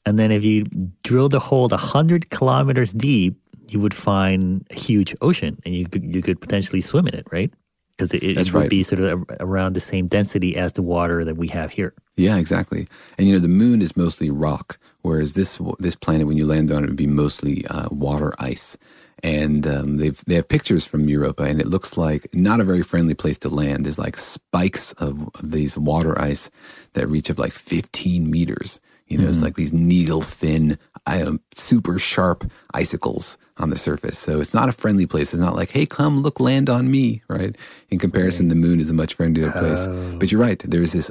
[0.05, 0.65] And then if you
[1.03, 6.03] drilled a hole hundred kilometers deep, you would find a huge ocean, and you could
[6.03, 7.51] you could potentially swim in it, right?
[7.97, 8.69] Because it, it would right.
[8.69, 11.93] be sort of around the same density as the water that we have here.
[12.15, 12.87] Yeah, exactly.
[13.17, 16.71] And you know, the moon is mostly rock, whereas this this planet, when you land
[16.71, 18.77] on it, would be mostly uh, water ice
[19.23, 22.83] and um, they've they have pictures from Europa, and it looks like not a very
[22.83, 23.85] friendly place to land.
[23.85, 26.49] There's like spikes of, of these water ice
[26.93, 28.79] that reach up like 15 meters.
[29.07, 29.29] You know, mm-hmm.
[29.31, 30.77] it's like these needle thin,
[31.07, 34.19] uh, super sharp icicles on the surface.
[34.19, 35.33] So it's not a friendly place.
[35.33, 37.55] It's not like, hey, come look, land on me, right?
[37.89, 39.79] In comparison, the moon is a much friendlier place.
[39.79, 40.15] Oh.
[40.19, 40.59] But you're right.
[40.59, 41.09] There's this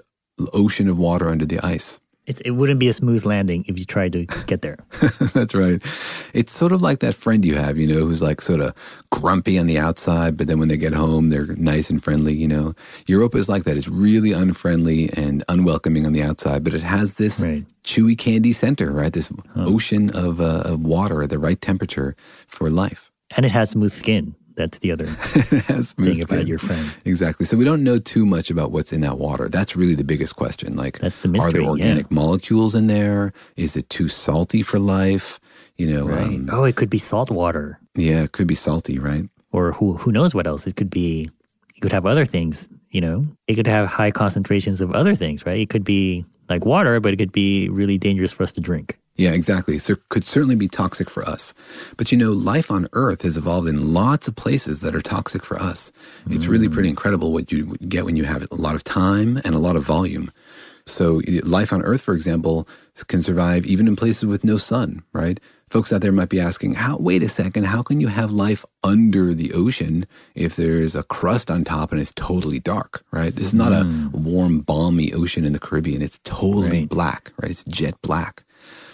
[0.53, 1.99] ocean of water under the ice.
[2.29, 4.77] It's, it wouldn't be a smooth landing if you tried to get there.
[5.33, 5.83] That's right.
[6.35, 8.75] It's sort of like that friend you have, you know, who's like sort of
[9.11, 12.47] grumpy on the outside, but then when they get home, they're nice and friendly, you
[12.47, 12.75] know.
[13.07, 13.79] Europa is like that.
[13.79, 17.65] It's really unfriendly and unwelcoming on the outside, but it has this right.
[17.83, 19.13] chewy candy center, right?
[19.13, 19.65] This huh.
[19.67, 22.15] ocean of, uh, of water at the right temperature
[22.47, 23.11] for life.
[23.39, 24.35] And it has smooth skin.
[24.59, 26.91] That's the other thing about your friend.
[27.05, 27.47] Exactly.
[27.47, 29.49] So we don't know too much about what's in that water.
[29.49, 30.75] That's really the biggest question.
[30.75, 32.15] Like, that's the mystery, are there organic yeah.
[32.15, 33.33] molecules in there?
[33.55, 35.39] Is it too salty for life?
[35.77, 36.09] You know.
[36.09, 36.27] Right.
[36.27, 37.79] Um, oh, it could be salt water.
[37.95, 39.29] Yeah, it could be salty, right?
[39.53, 40.67] Or who who knows what else?
[40.67, 41.31] It could be.
[41.77, 42.69] It could have other things.
[42.91, 45.61] You know, it could have high concentrations of other things, right?
[45.61, 48.98] It could be like water, but it could be really dangerous for us to drink.
[49.19, 49.79] Yeah, exactly.
[49.79, 51.53] So it could certainly be toxic for us.
[51.97, 55.45] But you know, life on Earth has evolved in lots of places that are toxic
[55.45, 55.91] for us.
[56.31, 56.49] It's mm.
[56.49, 59.59] really pretty incredible what you get when you have a lot of time and a
[59.59, 60.31] lot of volume.
[60.87, 62.67] So life on Earth, for example,
[63.09, 65.39] can survive even in places with no sun, right?
[65.69, 66.97] Folks out there might be asking, "How?
[66.97, 67.65] Wait a second.
[67.65, 72.01] How can you have life under the ocean if there's a crust on top and
[72.01, 73.35] it's totally dark, right?
[73.35, 74.15] This is not mm.
[74.15, 76.03] a warm, balmy ocean in the Caribbean.
[76.03, 76.89] It's totally right.
[76.89, 77.51] black, right?
[77.51, 78.45] It's jet black.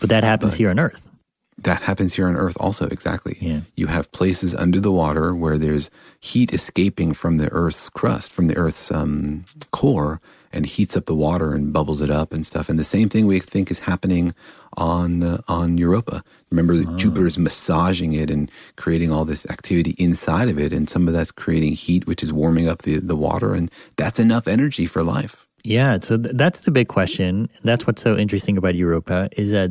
[0.05, 1.09] But that happens but here on Earth.
[1.57, 3.39] That happens here on Earth also, exactly.
[3.41, 3.61] Yeah.
[3.75, 5.91] You have places under the water where there's
[6.21, 10.21] heat escaping from the Earth's crust, from the Earth's um, core,
[10.53, 12.69] and heats up the water and bubbles it up and stuff.
[12.69, 14.35] And the same thing we think is happening
[14.77, 16.23] on uh, on Europa.
[16.51, 16.97] Remember, oh.
[16.99, 21.33] Jupiter's massaging it and creating all this activity inside of it, and some of that's
[21.33, 25.47] creating heat, which is warming up the, the water, and that's enough energy for life.
[25.63, 27.49] Yeah, so th- that's the big question.
[27.63, 29.71] That's what's so interesting about Europa is that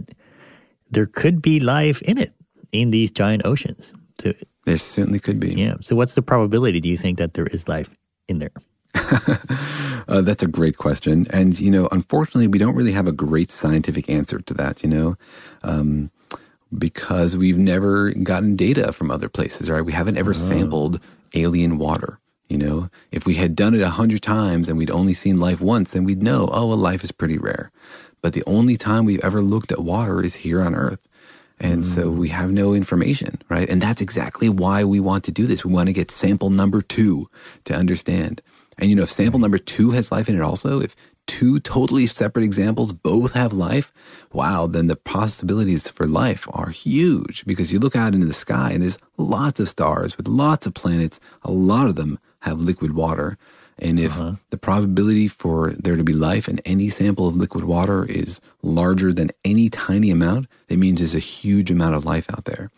[0.93, 2.33] there could be life in it
[2.71, 3.93] in these giant oceans.
[4.19, 4.33] So
[4.65, 5.53] there certainly could be.
[5.53, 5.75] Yeah.
[5.81, 6.79] So what's the probability?
[6.79, 7.95] Do you think that there is life
[8.27, 8.51] in there?
[10.07, 13.49] uh, that's a great question, and you know, unfortunately, we don't really have a great
[13.49, 14.83] scientific answer to that.
[14.83, 15.15] You know.
[15.63, 16.11] Um,
[16.75, 19.81] because we've never gotten data from other places, right?
[19.81, 20.33] We haven't ever oh.
[20.33, 20.99] sampled
[21.35, 22.19] alien water.
[22.49, 25.61] You know, if we had done it a hundred times and we'd only seen life
[25.61, 27.71] once, then we'd know, oh, well, life is pretty rare.
[28.23, 31.07] But the only time we've ever looked at water is here on Earth.
[31.59, 32.15] And so mm.
[32.17, 33.69] we have no information, right?
[33.69, 35.63] And that's exactly why we want to do this.
[35.63, 37.29] We want to get sample number two
[37.65, 38.41] to understand.
[38.77, 40.95] And you know, if sample number two has life in it also, if
[41.27, 43.91] two totally separate examples both have life,
[44.31, 48.71] wow, then the possibilities for life are huge because you look out into the sky
[48.71, 51.19] and there's lots of stars with lots of planets.
[51.43, 53.37] A lot of them have liquid water.
[53.79, 54.35] And if uh-huh.
[54.49, 59.11] the probability for there to be life in any sample of liquid water is larger
[59.11, 62.71] than any tiny amount, that means there's a huge amount of life out there.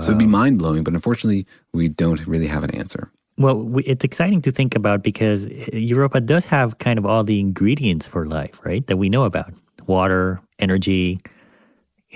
[0.00, 3.10] So it'd be mind blowing, but unfortunately, we don't really have an answer.
[3.36, 7.38] Well, we, it's exciting to think about because Europa does have kind of all the
[7.38, 8.86] ingredients for life, right?
[8.86, 9.52] That we know about
[9.86, 11.20] water, energy,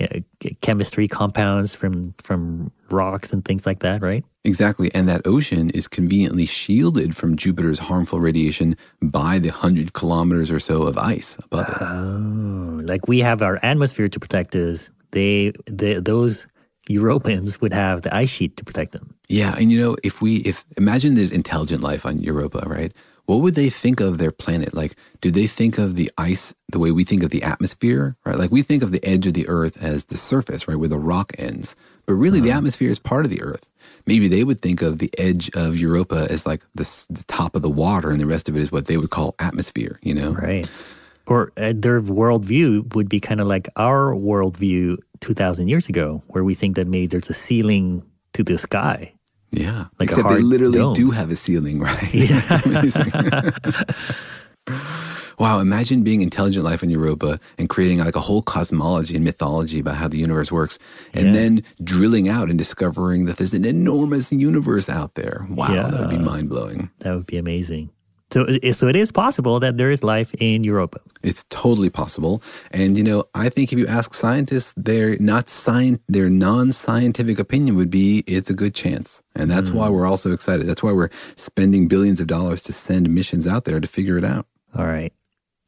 [0.01, 0.21] Uh,
[0.61, 4.25] chemistry, compounds from from rocks and things like that, right?
[4.45, 4.95] Exactly.
[4.95, 10.61] And that ocean is conveniently shielded from Jupiter's harmful radiation by the 100 kilometers or
[10.61, 11.77] so of ice above it.
[11.81, 14.91] Oh, like we have our atmosphere to protect us.
[15.11, 16.47] They, they those
[16.89, 19.15] Europans would have the ice sheet to protect them.
[19.29, 22.93] Yeah, and you know, if we if imagine there's intelligent life on Europa, right?
[23.29, 24.73] What would they think of their planet?
[24.73, 28.39] Like, do they think of the ice the way we think of the atmosphere, right?
[28.39, 30.99] Like we think of the edge of the earth as the surface, right, where the
[30.99, 31.77] rock ends.
[32.07, 33.69] But really the atmosphere is part of the earth.
[34.07, 37.61] Maybe they would think of the edge of Europa as like the, the top of
[37.61, 40.31] the water and the rest of it is what they would call atmosphere, you know?
[40.31, 40.71] Right.
[41.27, 46.45] Or uh, their worldview would be kind of like our worldview 2,000 years ago, where
[46.45, 49.13] we think that maybe there's a ceiling to the sky.
[49.51, 49.87] Yeah.
[49.99, 50.93] Like Except they literally dome.
[50.95, 52.13] do have a ceiling, right?
[52.15, 53.51] Yeah.
[55.39, 59.79] Wow, imagine being intelligent life on Europa and creating like a whole cosmology and mythology
[59.79, 60.81] about how the universe works,
[61.15, 61.33] and Yeah.
[61.33, 65.47] then drilling out and discovering that there's an enormous universe out there.
[65.49, 66.91] Wow, that would be mind blowing.
[67.01, 67.91] That would be amazing.
[68.31, 71.01] So, so it is possible that there is life in Europa.
[71.23, 72.43] It's totally possible.
[72.71, 77.77] And you know, I think if you ask scientists, their not science their non-scientific opinion
[77.77, 79.23] would be it's a good chance.
[79.35, 79.95] And that's why hmm.
[79.95, 80.67] we're all so excited.
[80.67, 84.25] That's why we're spending billions of dollars to send missions out there to figure it
[84.25, 84.47] out.
[84.77, 85.13] All right.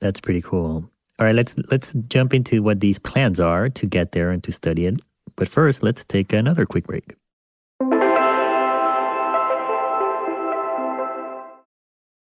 [0.01, 0.85] That's pretty cool.
[1.19, 4.53] All right, let's let's jump into what these plans are to get there and to
[4.53, 5.01] study it.
[5.37, 7.15] But first, let's take another quick break.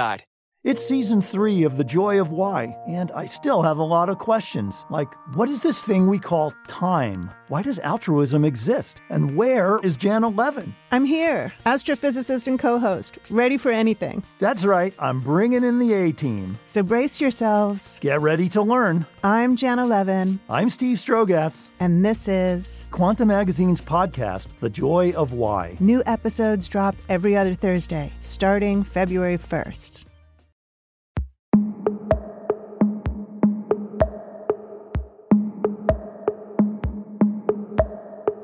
[0.00, 0.29] side.
[0.62, 4.18] It's season three of The Joy of Why, and I still have a lot of
[4.18, 4.84] questions.
[4.90, 7.30] Like, what is this thing we call time?
[7.48, 9.00] Why does altruism exist?
[9.08, 10.74] And where is Janna Levin?
[10.92, 14.22] I'm here, astrophysicist and co host, ready for anything.
[14.38, 16.58] That's right, I'm bringing in the A team.
[16.66, 17.98] So brace yourselves.
[18.02, 19.06] Get ready to learn.
[19.24, 21.68] I'm Janna Levin, I'm Steve Strogatz.
[21.80, 25.78] and this is Quanta Magazine's podcast, The Joy of Why.
[25.80, 30.04] new episodes drop every other Thursday, starting February 1st.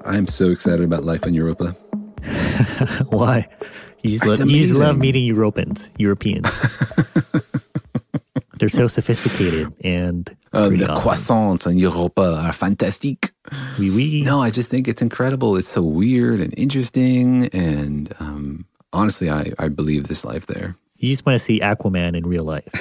[0.07, 1.73] I'm so excited about life in Europa.
[3.11, 3.49] Why?
[4.03, 6.49] You just, love, you just love meeting Europans, Europeans.
[8.59, 10.97] They're so sophisticated and Uh, the awesome.
[10.97, 13.33] croissants in Europa are fantastic.
[13.79, 14.23] Oui, oui.
[14.23, 15.57] No, I just think it's incredible.
[15.57, 17.49] It's so weird and interesting.
[17.53, 18.64] And um,
[18.95, 20.75] honestly, I, I believe this life there.
[20.97, 22.73] You just want to see Aquaman in real life.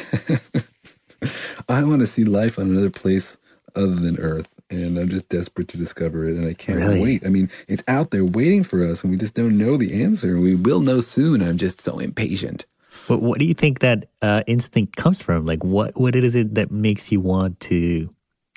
[1.68, 3.38] I want to see life on another place
[3.76, 7.02] other than Earth, and I'm just desperate to discover it, and I can't Really?
[7.02, 7.26] wait.
[7.26, 10.40] I mean, it's out there waiting for us, and we just don't know the answer.
[10.40, 11.42] We will know soon.
[11.42, 12.66] I'm just so impatient.
[13.08, 15.46] What, what do you think that uh, instinct comes from?
[15.46, 18.10] Like, what what is it that makes you want to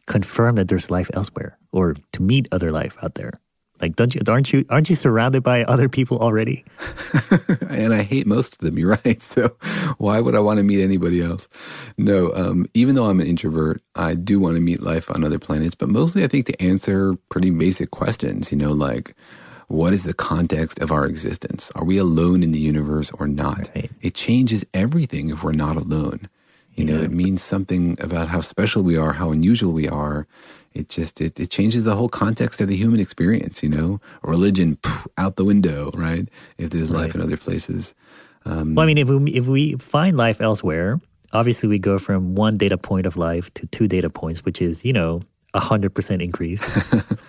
[0.07, 3.33] confirm that there's life elsewhere, or to meet other life out there?
[3.81, 6.65] Like, don't you aren't you aren't you surrounded by other people already?
[7.69, 8.79] and I hate most of them.
[8.79, 9.23] You're right.
[9.23, 9.57] So
[9.99, 11.49] why would I want to meet anybody else?
[11.97, 12.33] No.
[12.35, 15.75] Um, even though I'm an introvert, I do want to meet life on other planets.
[15.75, 18.51] But mostly, I think to answer pretty basic questions.
[18.51, 19.15] You know, like
[19.69, 21.71] what is the context of our existence?
[21.75, 23.71] Are we alone in the universe or not?
[24.01, 26.29] It changes everything if we're not alone.
[26.79, 30.29] You know, it means something about how special we are, how unusual we are.
[30.75, 33.65] It just it, it changes the whole context of the human experience.
[33.65, 36.29] You know, religion pff, out the window, right?
[36.57, 37.97] If there's life in other places.
[38.45, 41.01] Um, Well, I mean, if we if we find life elsewhere,
[41.33, 44.85] obviously we go from one data point of life to two data points, which is
[44.85, 45.23] you know
[45.55, 46.63] a hundred percent increase.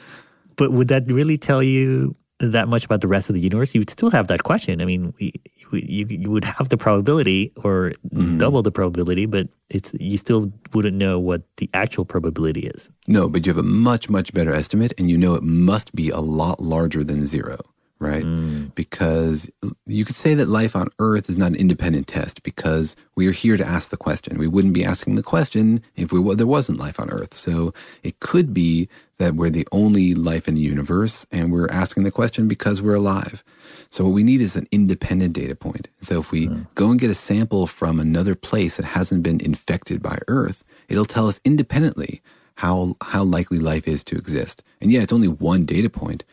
[0.58, 3.74] but would that really tell you that much about the rest of the universe?
[3.74, 4.80] You would still have that question.
[4.80, 5.34] I mean, we,
[5.72, 8.38] you you would have the probability or mm-hmm.
[8.38, 12.89] double the probability, but it's you still wouldn't know what the actual probability is.
[13.07, 16.09] No, but you have a much, much better estimate, and you know it must be
[16.09, 17.59] a lot larger than zero,
[18.00, 18.24] right?
[18.24, 18.74] Mm.
[18.76, 19.50] Because
[19.86, 23.32] you could say that life on Earth is not an independent test because we are
[23.32, 24.38] here to ask the question.
[24.38, 27.34] We wouldn't be asking the question if we, there wasn't life on Earth.
[27.34, 27.74] So
[28.04, 28.88] it could be
[29.18, 32.95] that we're the only life in the universe, and we're asking the question because we're
[32.95, 33.43] alive.
[33.89, 35.89] So what we need is an independent data point.
[36.00, 36.68] So if we mm.
[36.76, 41.06] go and get a sample from another place that hasn't been infected by Earth, it'll
[41.06, 42.22] tell us independently
[42.56, 44.64] how how likely life is to exist.
[44.82, 46.24] And yeah, it's only one data point,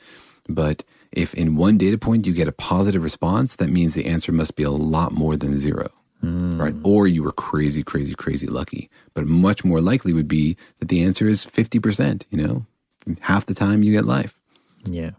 [0.49, 4.33] but if in one data point you get a positive response, that means the answer
[4.33, 5.89] must be a lot more than zero.
[6.23, 6.75] Right?
[6.83, 8.91] Or you were crazy, crazy, crazy lucky.
[9.15, 12.67] But much more likely would be that the answer is 50%, you know?
[13.21, 14.37] Half the time you get life.
[14.85, 15.11] Yeah.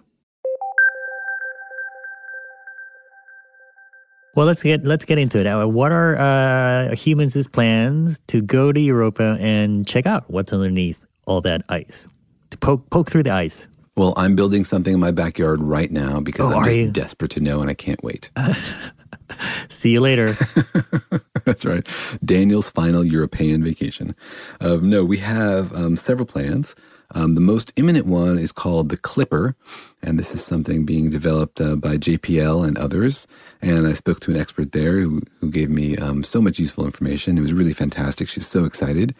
[4.35, 5.47] Well, let's get let's get into it.
[5.47, 11.03] Uh, What are uh, humans' plans to go to Europa and check out what's underneath
[11.25, 12.07] all that ice?
[12.51, 13.67] To poke poke through the ice.
[13.97, 16.91] Well, I'm building something in my backyard right now because Oh, I'm just you?
[16.91, 18.29] desperate to know and I can't wait.
[19.69, 20.33] See you later.
[21.45, 21.85] That's right.
[22.23, 24.15] Daniel's final European vacation.
[24.61, 26.75] Um, no, we have um, several plans.
[27.15, 29.55] Um, the most imminent one is called the Clipper,
[30.03, 33.27] and this is something being developed uh, by JPL and others.
[33.61, 36.85] And I spoke to an expert there who, who gave me um, so much useful
[36.85, 37.37] information.
[37.37, 38.27] It was really fantastic.
[38.27, 39.15] She's so excited.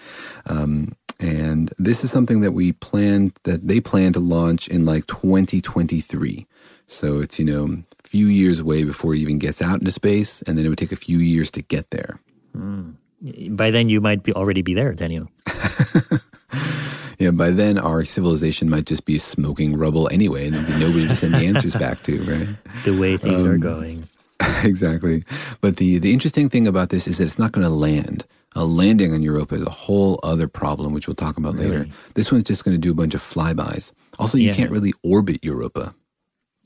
[0.46, 5.06] Um, and this is something that we plan that they plan to launch in like
[5.08, 6.46] 2023.
[6.88, 7.66] So it's you know
[8.04, 10.78] a few years away before it even gets out into space, and then it would
[10.78, 12.20] take a few years to get there.
[12.54, 15.30] By then, you might be already be there, Daniel.
[17.20, 21.08] Yeah, by then our civilization might just be smoking rubble anyway, and there'd be nobody
[21.08, 22.48] to send the answers back to, right?
[22.86, 24.08] The way things are Um, going.
[24.64, 25.24] exactly.
[25.62, 28.26] But the the interesting thing about this is that it's not going to land.
[28.56, 31.88] A landing on Europa is a whole other problem, which we'll talk about later.
[32.16, 33.92] This one's just going to do a bunch of flybys.
[34.18, 34.54] Also, you Yeah.
[34.54, 35.94] can't really orbit Europa.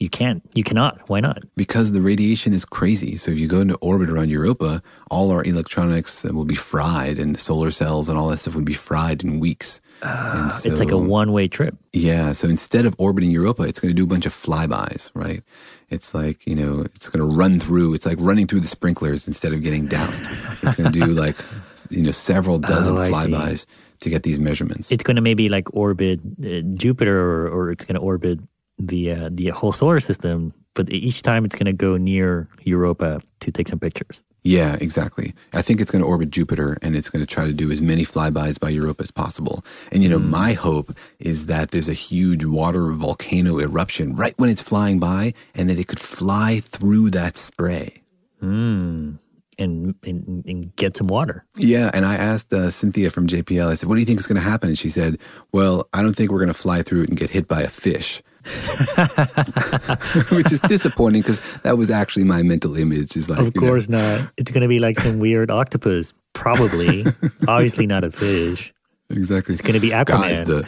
[0.01, 0.41] You can't.
[0.55, 1.07] You cannot.
[1.09, 1.43] Why not?
[1.55, 3.17] Because the radiation is crazy.
[3.17, 4.81] So if you go into orbit around Europa,
[5.11, 8.73] all our electronics will be fried, and solar cells and all that stuff would be
[8.73, 9.79] fried in weeks.
[10.01, 11.75] And it's like a one way trip.
[11.93, 12.31] Yeah.
[12.31, 15.43] So instead of orbiting Europa, it's going to do a bunch of flybys, right?
[15.91, 19.27] It's like, you know, it's going to run through, it's like running through the sprinklers
[19.27, 20.23] instead of getting doused.
[20.63, 21.37] It's going to do like,
[21.91, 23.13] you know, several dozen Oh, I see.
[23.13, 23.65] flybys
[23.99, 24.91] to get these measurements.
[24.91, 28.39] It's going to maybe like orbit uh, Jupiter, or, or it's going to orbit
[28.87, 30.53] the uh, the whole solar system.
[30.73, 34.23] But each time, it's going to go near Europa to take some pictures.
[34.43, 35.33] Yeah, exactly.
[35.53, 37.79] I think it's going to orbit Jupiter and it's going to try to do as
[37.81, 39.63] many flybys by Europa as possible.
[39.91, 44.49] And, you know, my hope is that there's a huge water volcano eruption right when
[44.49, 48.01] it's flying by and that it could fly through that spray.
[48.41, 49.19] Mm.
[49.59, 51.45] And, and and get some water.
[51.55, 53.67] Yeah, and I asked uh, Cynthia from JPL.
[53.67, 55.19] I said, "What do you think is going to happen?" And she said,
[55.51, 57.69] "Well, I don't think we're going to fly through it and get hit by a
[57.69, 58.23] fish."
[60.31, 63.15] Which is disappointing because that was actually my mental image.
[63.15, 64.31] Is like, of you know, course not.
[64.37, 66.13] It's going to be like some weird octopus.
[66.33, 67.05] Probably.
[67.47, 68.73] Obviously not a fish.
[69.09, 69.53] Exactly.
[69.53, 70.05] It's going to be Aquaman.
[70.05, 70.67] Guys, the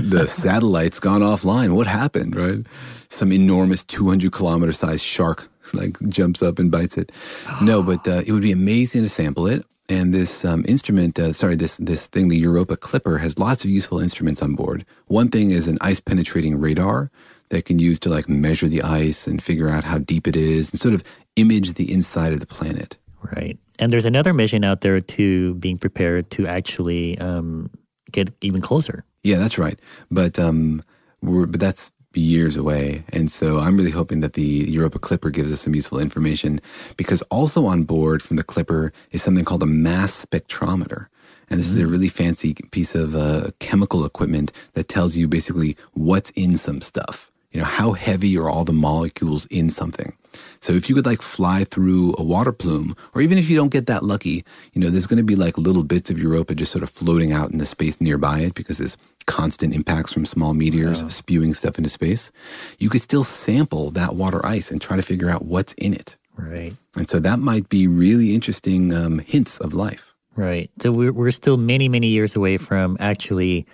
[0.00, 1.74] the satellite's gone offline.
[1.74, 2.34] What happened?
[2.34, 2.66] Right?
[3.10, 7.12] Some enormous 200 kilometer sized shark like jumps up and bites it.
[7.60, 9.64] No, but uh, it would be amazing to sample it.
[9.92, 13.68] And this um, instrument, uh, sorry, this this thing, the Europa Clipper, has lots of
[13.68, 14.86] useful instruments on board.
[15.08, 17.10] One thing is an ice penetrating radar
[17.50, 20.70] that can use to like measure the ice and figure out how deep it is
[20.70, 21.04] and sort of
[21.36, 22.96] image the inside of the planet.
[23.36, 23.58] Right.
[23.78, 27.68] And there's another mission out there to being prepared to actually um,
[28.10, 29.04] get even closer.
[29.22, 29.78] Yeah, that's right.
[30.10, 30.82] But um,
[31.20, 35.52] we're, but that's years away, and so I'm really hoping that the Europa Clipper gives
[35.52, 36.60] us some useful information.
[36.96, 41.06] Because also on board from the Clipper is something called a mass spectrometer.
[41.50, 45.76] And this is a really fancy piece of uh, chemical equipment that tells you basically
[45.92, 47.31] what's in some stuff.
[47.52, 50.16] You know, how heavy are all the molecules in something?
[50.60, 53.72] So if you could like fly through a water plume, or even if you don't
[53.72, 56.72] get that lucky, you know, there's going to be like little bits of Europa just
[56.72, 58.96] sort of floating out in the space nearby it because there's
[59.26, 62.32] constant impacts from small meteors spewing stuff into space.
[62.78, 66.16] You could still sample that water ice and try to figure out what's in it.
[66.36, 66.74] Right.
[66.96, 70.14] And so that might be really interesting um, hints of life.
[70.34, 70.70] Right.
[70.80, 73.66] So we're, we're still many, many years away from actually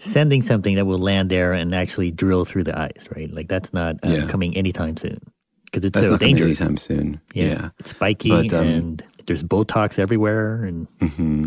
[0.00, 3.30] sending something that will land there and actually drill through the ice, right?
[3.32, 4.26] Like that's not uh, Yeah.
[4.26, 5.20] coming anytime soon
[5.66, 6.60] because it's That's so not dangerous.
[6.60, 7.20] anytime soon.
[7.34, 7.44] Yeah.
[7.44, 7.68] Yeah.
[7.78, 10.88] It's spiky But, um, and there's Botox everywhere and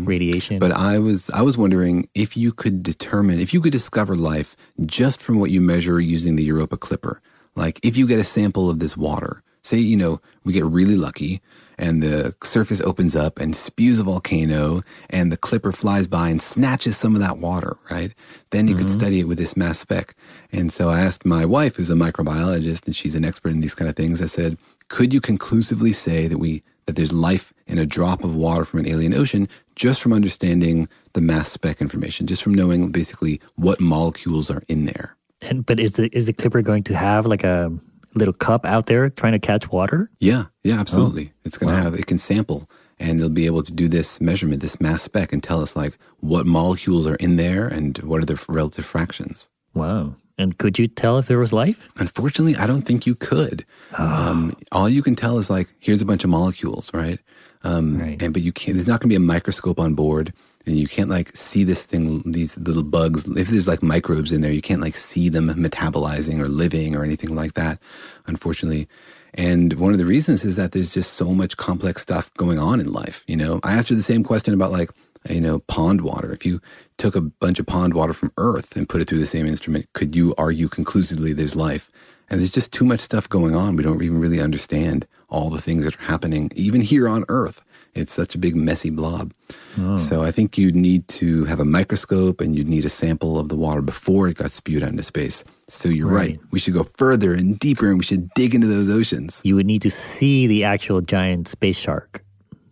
[0.06, 0.58] radiation.
[0.60, 4.56] But I was I was wondering if you could determine if you could discover life
[4.86, 7.20] just from what you measure using the Europa Clipper.
[7.56, 10.96] Like if you get a sample of this water, say you know we get really
[10.96, 11.40] lucky
[11.78, 16.40] and the surface opens up and spews a volcano and the clipper flies by and
[16.40, 18.14] snatches some of that water, right?
[18.50, 18.98] Then you could mm-hmm.
[18.98, 20.14] study it with this mass spec.
[20.52, 23.74] And so I asked my wife, who's a microbiologist and she's an expert in these
[23.74, 24.58] kind of things, I said,
[24.88, 28.80] could you conclusively say that we that there's life in a drop of water from
[28.80, 33.80] an alien ocean just from understanding the mass spec information, just from knowing basically what
[33.80, 35.16] molecules are in there.
[35.40, 37.72] And but is the is the clipper going to have like a
[38.14, 40.10] little cup out there trying to catch water?
[40.20, 41.32] Yeah, yeah, absolutely.
[41.44, 41.84] It's going to Wow.
[41.84, 45.32] have, it can sample and they'll be able to do this measurement, this mass spec,
[45.32, 49.48] and tell us like what molecules are in there and what are the relative fractions.
[49.74, 50.14] Wow.
[50.38, 51.88] And could you tell if there was life?
[51.96, 53.64] Unfortunately, I don't think you could.
[53.96, 57.18] Um, all you can tell is like, here's a bunch of molecules, right?
[57.62, 58.74] Um, And but you can't.
[58.76, 60.32] There's not going to be a microscope on board,
[60.66, 63.28] and you can't like see this thing, these little bugs.
[63.36, 67.04] If there's like microbes in there, you can't like see them metabolizing or living or
[67.04, 67.78] anything like that.
[68.26, 68.88] Unfortunately.
[69.34, 72.78] And one of the reasons is that there's just so much complex stuff going on
[72.78, 73.24] in life.
[73.26, 74.90] You know, I asked her the same question about like,
[75.28, 76.32] you know, pond water.
[76.32, 76.60] If you
[76.98, 79.92] took a bunch of pond water from Earth and put it through the same instrument,
[79.92, 81.90] could you argue conclusively there's life?
[82.30, 83.76] And there's just too much stuff going on.
[83.76, 87.64] We don't even really understand all the things that are happening, even here on Earth.
[87.94, 89.32] It's such a big, messy blob.
[89.78, 89.96] Oh.
[89.96, 93.48] So I think you'd need to have a microscope and you'd need a sample of
[93.48, 95.44] the water before it got spewed out into space.
[95.68, 96.30] So you're right.
[96.30, 96.40] Right.
[96.50, 99.40] We should go further and deeper and we should dig into those oceans.
[99.44, 102.24] You would need to see the actual giant space shark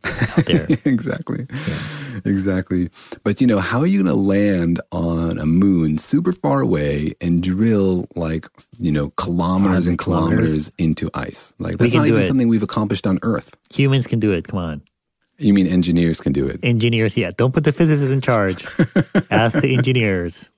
[0.05, 0.67] out there.
[0.85, 1.47] exactly.
[2.25, 2.91] Exactly.
[3.25, 7.15] But you know, how are you going to land on a moon super far away
[7.21, 8.49] and drill like,
[8.79, 10.71] you know, kilometers and kilometers, kilometers.
[10.79, 11.55] into ice?
[11.59, 12.29] Like We that's can not do even it.
[12.29, 13.57] something we've accomplished on Earth.
[13.73, 14.47] Humans can do it.
[14.49, 14.83] Come on.
[15.43, 16.61] You mean engineers can do it?
[16.63, 17.31] Engineers, yeah.
[17.37, 18.65] Don't put the physicists in charge.
[19.31, 20.51] Ask the engineers.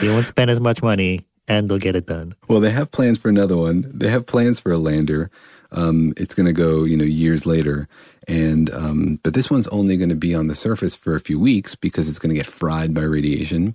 [0.00, 2.34] They won't spend as much money and they'll get it done.
[2.48, 3.90] Well, they have plans for another one.
[3.92, 5.30] They have plans for a lander.
[5.70, 7.88] Um, it's going to go, you know, years later,
[8.28, 11.40] and um, but this one's only going to be on the surface for a few
[11.40, 13.74] weeks because it's going to get fried by radiation,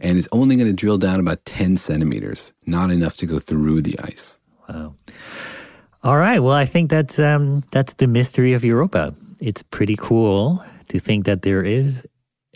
[0.00, 3.82] and it's only going to drill down about ten centimeters, not enough to go through
[3.82, 4.40] the ice.
[4.68, 4.94] Wow.
[6.06, 6.38] All right.
[6.38, 9.12] Well, I think that's um, that's the mystery of Europa.
[9.40, 12.06] It's pretty cool to think that there is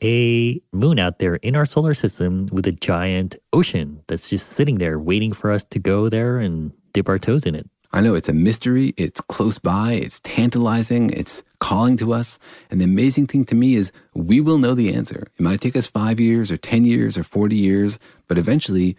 [0.04, 4.76] a moon out there in our solar system with a giant ocean that's just sitting
[4.76, 7.68] there waiting for us to go there and dip our toes in it.
[7.92, 8.94] I know it's a mystery.
[8.96, 9.94] It's close by.
[9.94, 11.10] It's tantalizing.
[11.10, 12.38] It's calling to us.
[12.70, 15.26] And the amazing thing to me is we will know the answer.
[15.36, 17.98] It might take us five years or 10 years or 40 years,
[18.28, 18.96] but eventually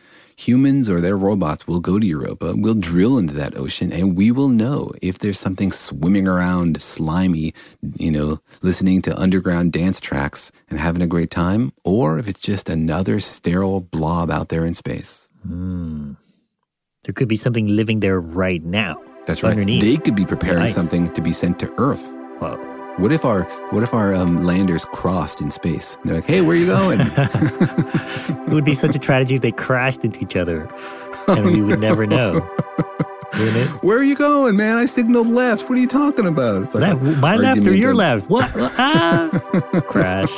[0.48, 2.54] humans or their robots will go to Europa.
[2.56, 7.54] We'll drill into that ocean and we will know if there's something swimming around slimy,
[7.96, 12.42] you know, listening to underground dance tracks and having a great time, or if it's
[12.42, 15.30] just another sterile blob out there in space.
[15.44, 16.14] Hmm.
[17.04, 19.02] There could be something living there right now.
[19.26, 19.52] That's right.
[19.52, 19.82] Underneath.
[19.82, 22.14] They could be preparing something to be sent to Earth.
[23.02, 25.98] What if our what if our um, landers crossed in space?
[26.06, 27.00] They're like, "Hey, where are you going?"
[28.52, 30.68] It would be such a tragedy if they crashed into each other
[31.30, 32.42] and we would never know.
[33.82, 34.78] Where are you going, man?
[34.78, 35.70] I signaled left.
[35.70, 36.64] What are you talking about?
[36.64, 38.30] It's Left, my left or your left?
[38.30, 38.52] What?
[38.78, 39.30] Ah!
[39.88, 40.30] Crash.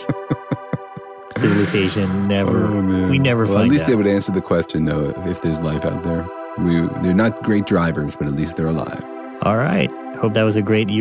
[1.37, 2.67] Civilization never.
[2.67, 3.87] Oh, we never well, find At least out.
[3.87, 6.29] they would answer the question, though, if there's life out there.
[6.59, 9.03] We they're not great drivers, but at least they're alive.
[9.41, 9.89] All right.
[10.17, 10.91] Hope that was a great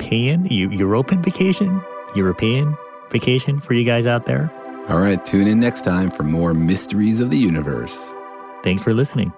[0.00, 1.80] European, Eu- European vacation,
[2.14, 2.76] European
[3.10, 4.50] vacation for you guys out there.
[4.88, 7.96] All right, tune in next time for more mysteries of the universe.
[8.62, 9.32] Thanks for listening.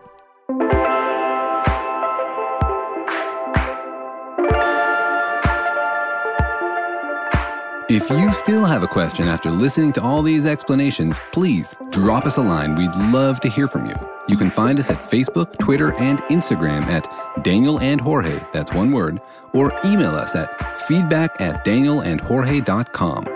[7.97, 12.37] If you still have a question after listening to all these explanations, please drop us
[12.37, 12.75] a line.
[12.75, 13.95] We'd love to hear from you.
[14.29, 17.09] You can find us at Facebook, Twitter, and Instagram at
[17.43, 19.23] Daniel and Jorge, that's one word,
[19.55, 23.29] or email us at feedback at danielandjorge.com.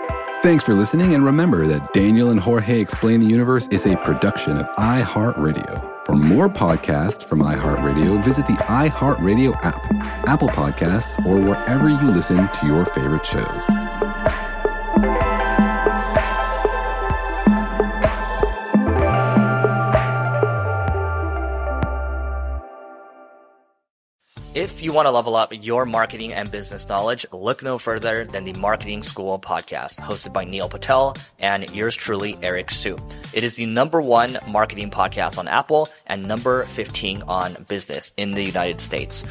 [0.43, 4.57] Thanks for listening, and remember that Daniel and Jorge Explain the Universe is a production
[4.57, 6.05] of iHeartRadio.
[6.05, 9.83] For more podcasts from iHeartRadio, visit the iHeartRadio app,
[10.27, 14.10] Apple Podcasts, or wherever you listen to your favorite shows.
[24.53, 28.43] If you want to level up your marketing and business knowledge, look no further than
[28.43, 32.97] the Marketing School podcast, hosted by Neil Patel and yours truly, Eric Siu.
[33.33, 38.33] It is the number one marketing podcast on Apple and number 15 on business in
[38.33, 39.23] the United States.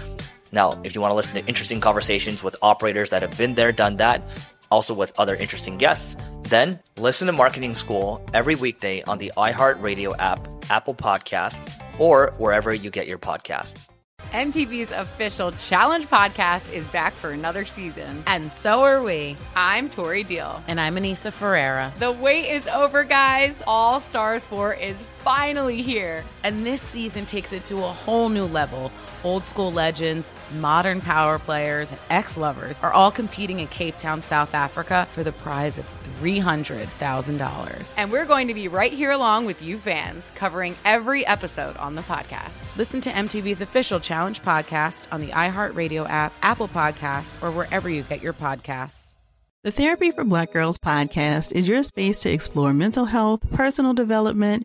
[0.52, 3.72] Now, if you want to listen to interesting conversations with operators that have been there,
[3.72, 4.22] done that,
[4.70, 10.14] also with other interesting guests, then listen to Marketing School every weekday on the iHeartRadio
[10.18, 13.88] app, Apple Podcasts, or wherever you get your podcasts.
[14.32, 18.22] MTV's official Challenge podcast is back for another season.
[18.28, 19.36] And so are we.
[19.56, 20.62] I'm Tori Deal.
[20.68, 21.92] And I'm Aneesa Ferreira.
[21.98, 23.60] The wait is over, guys.
[23.66, 26.24] All Stars 4 is finally here.
[26.44, 28.90] And this season takes it to a whole new level.
[29.22, 34.22] Old school legends, modern power players, and ex lovers are all competing in Cape Town,
[34.22, 35.86] South Africa for the prize of
[36.20, 37.94] $300,000.
[37.98, 41.94] And we're going to be right here along with you fans, covering every episode on
[41.94, 42.76] the podcast.
[42.76, 48.02] Listen to MTV's official Challenge podcast on the iHeartRadio app, Apple Podcasts, or wherever you
[48.02, 49.14] get your podcasts.
[49.62, 54.64] The Therapy for Black Girls podcast is your space to explore mental health, personal development,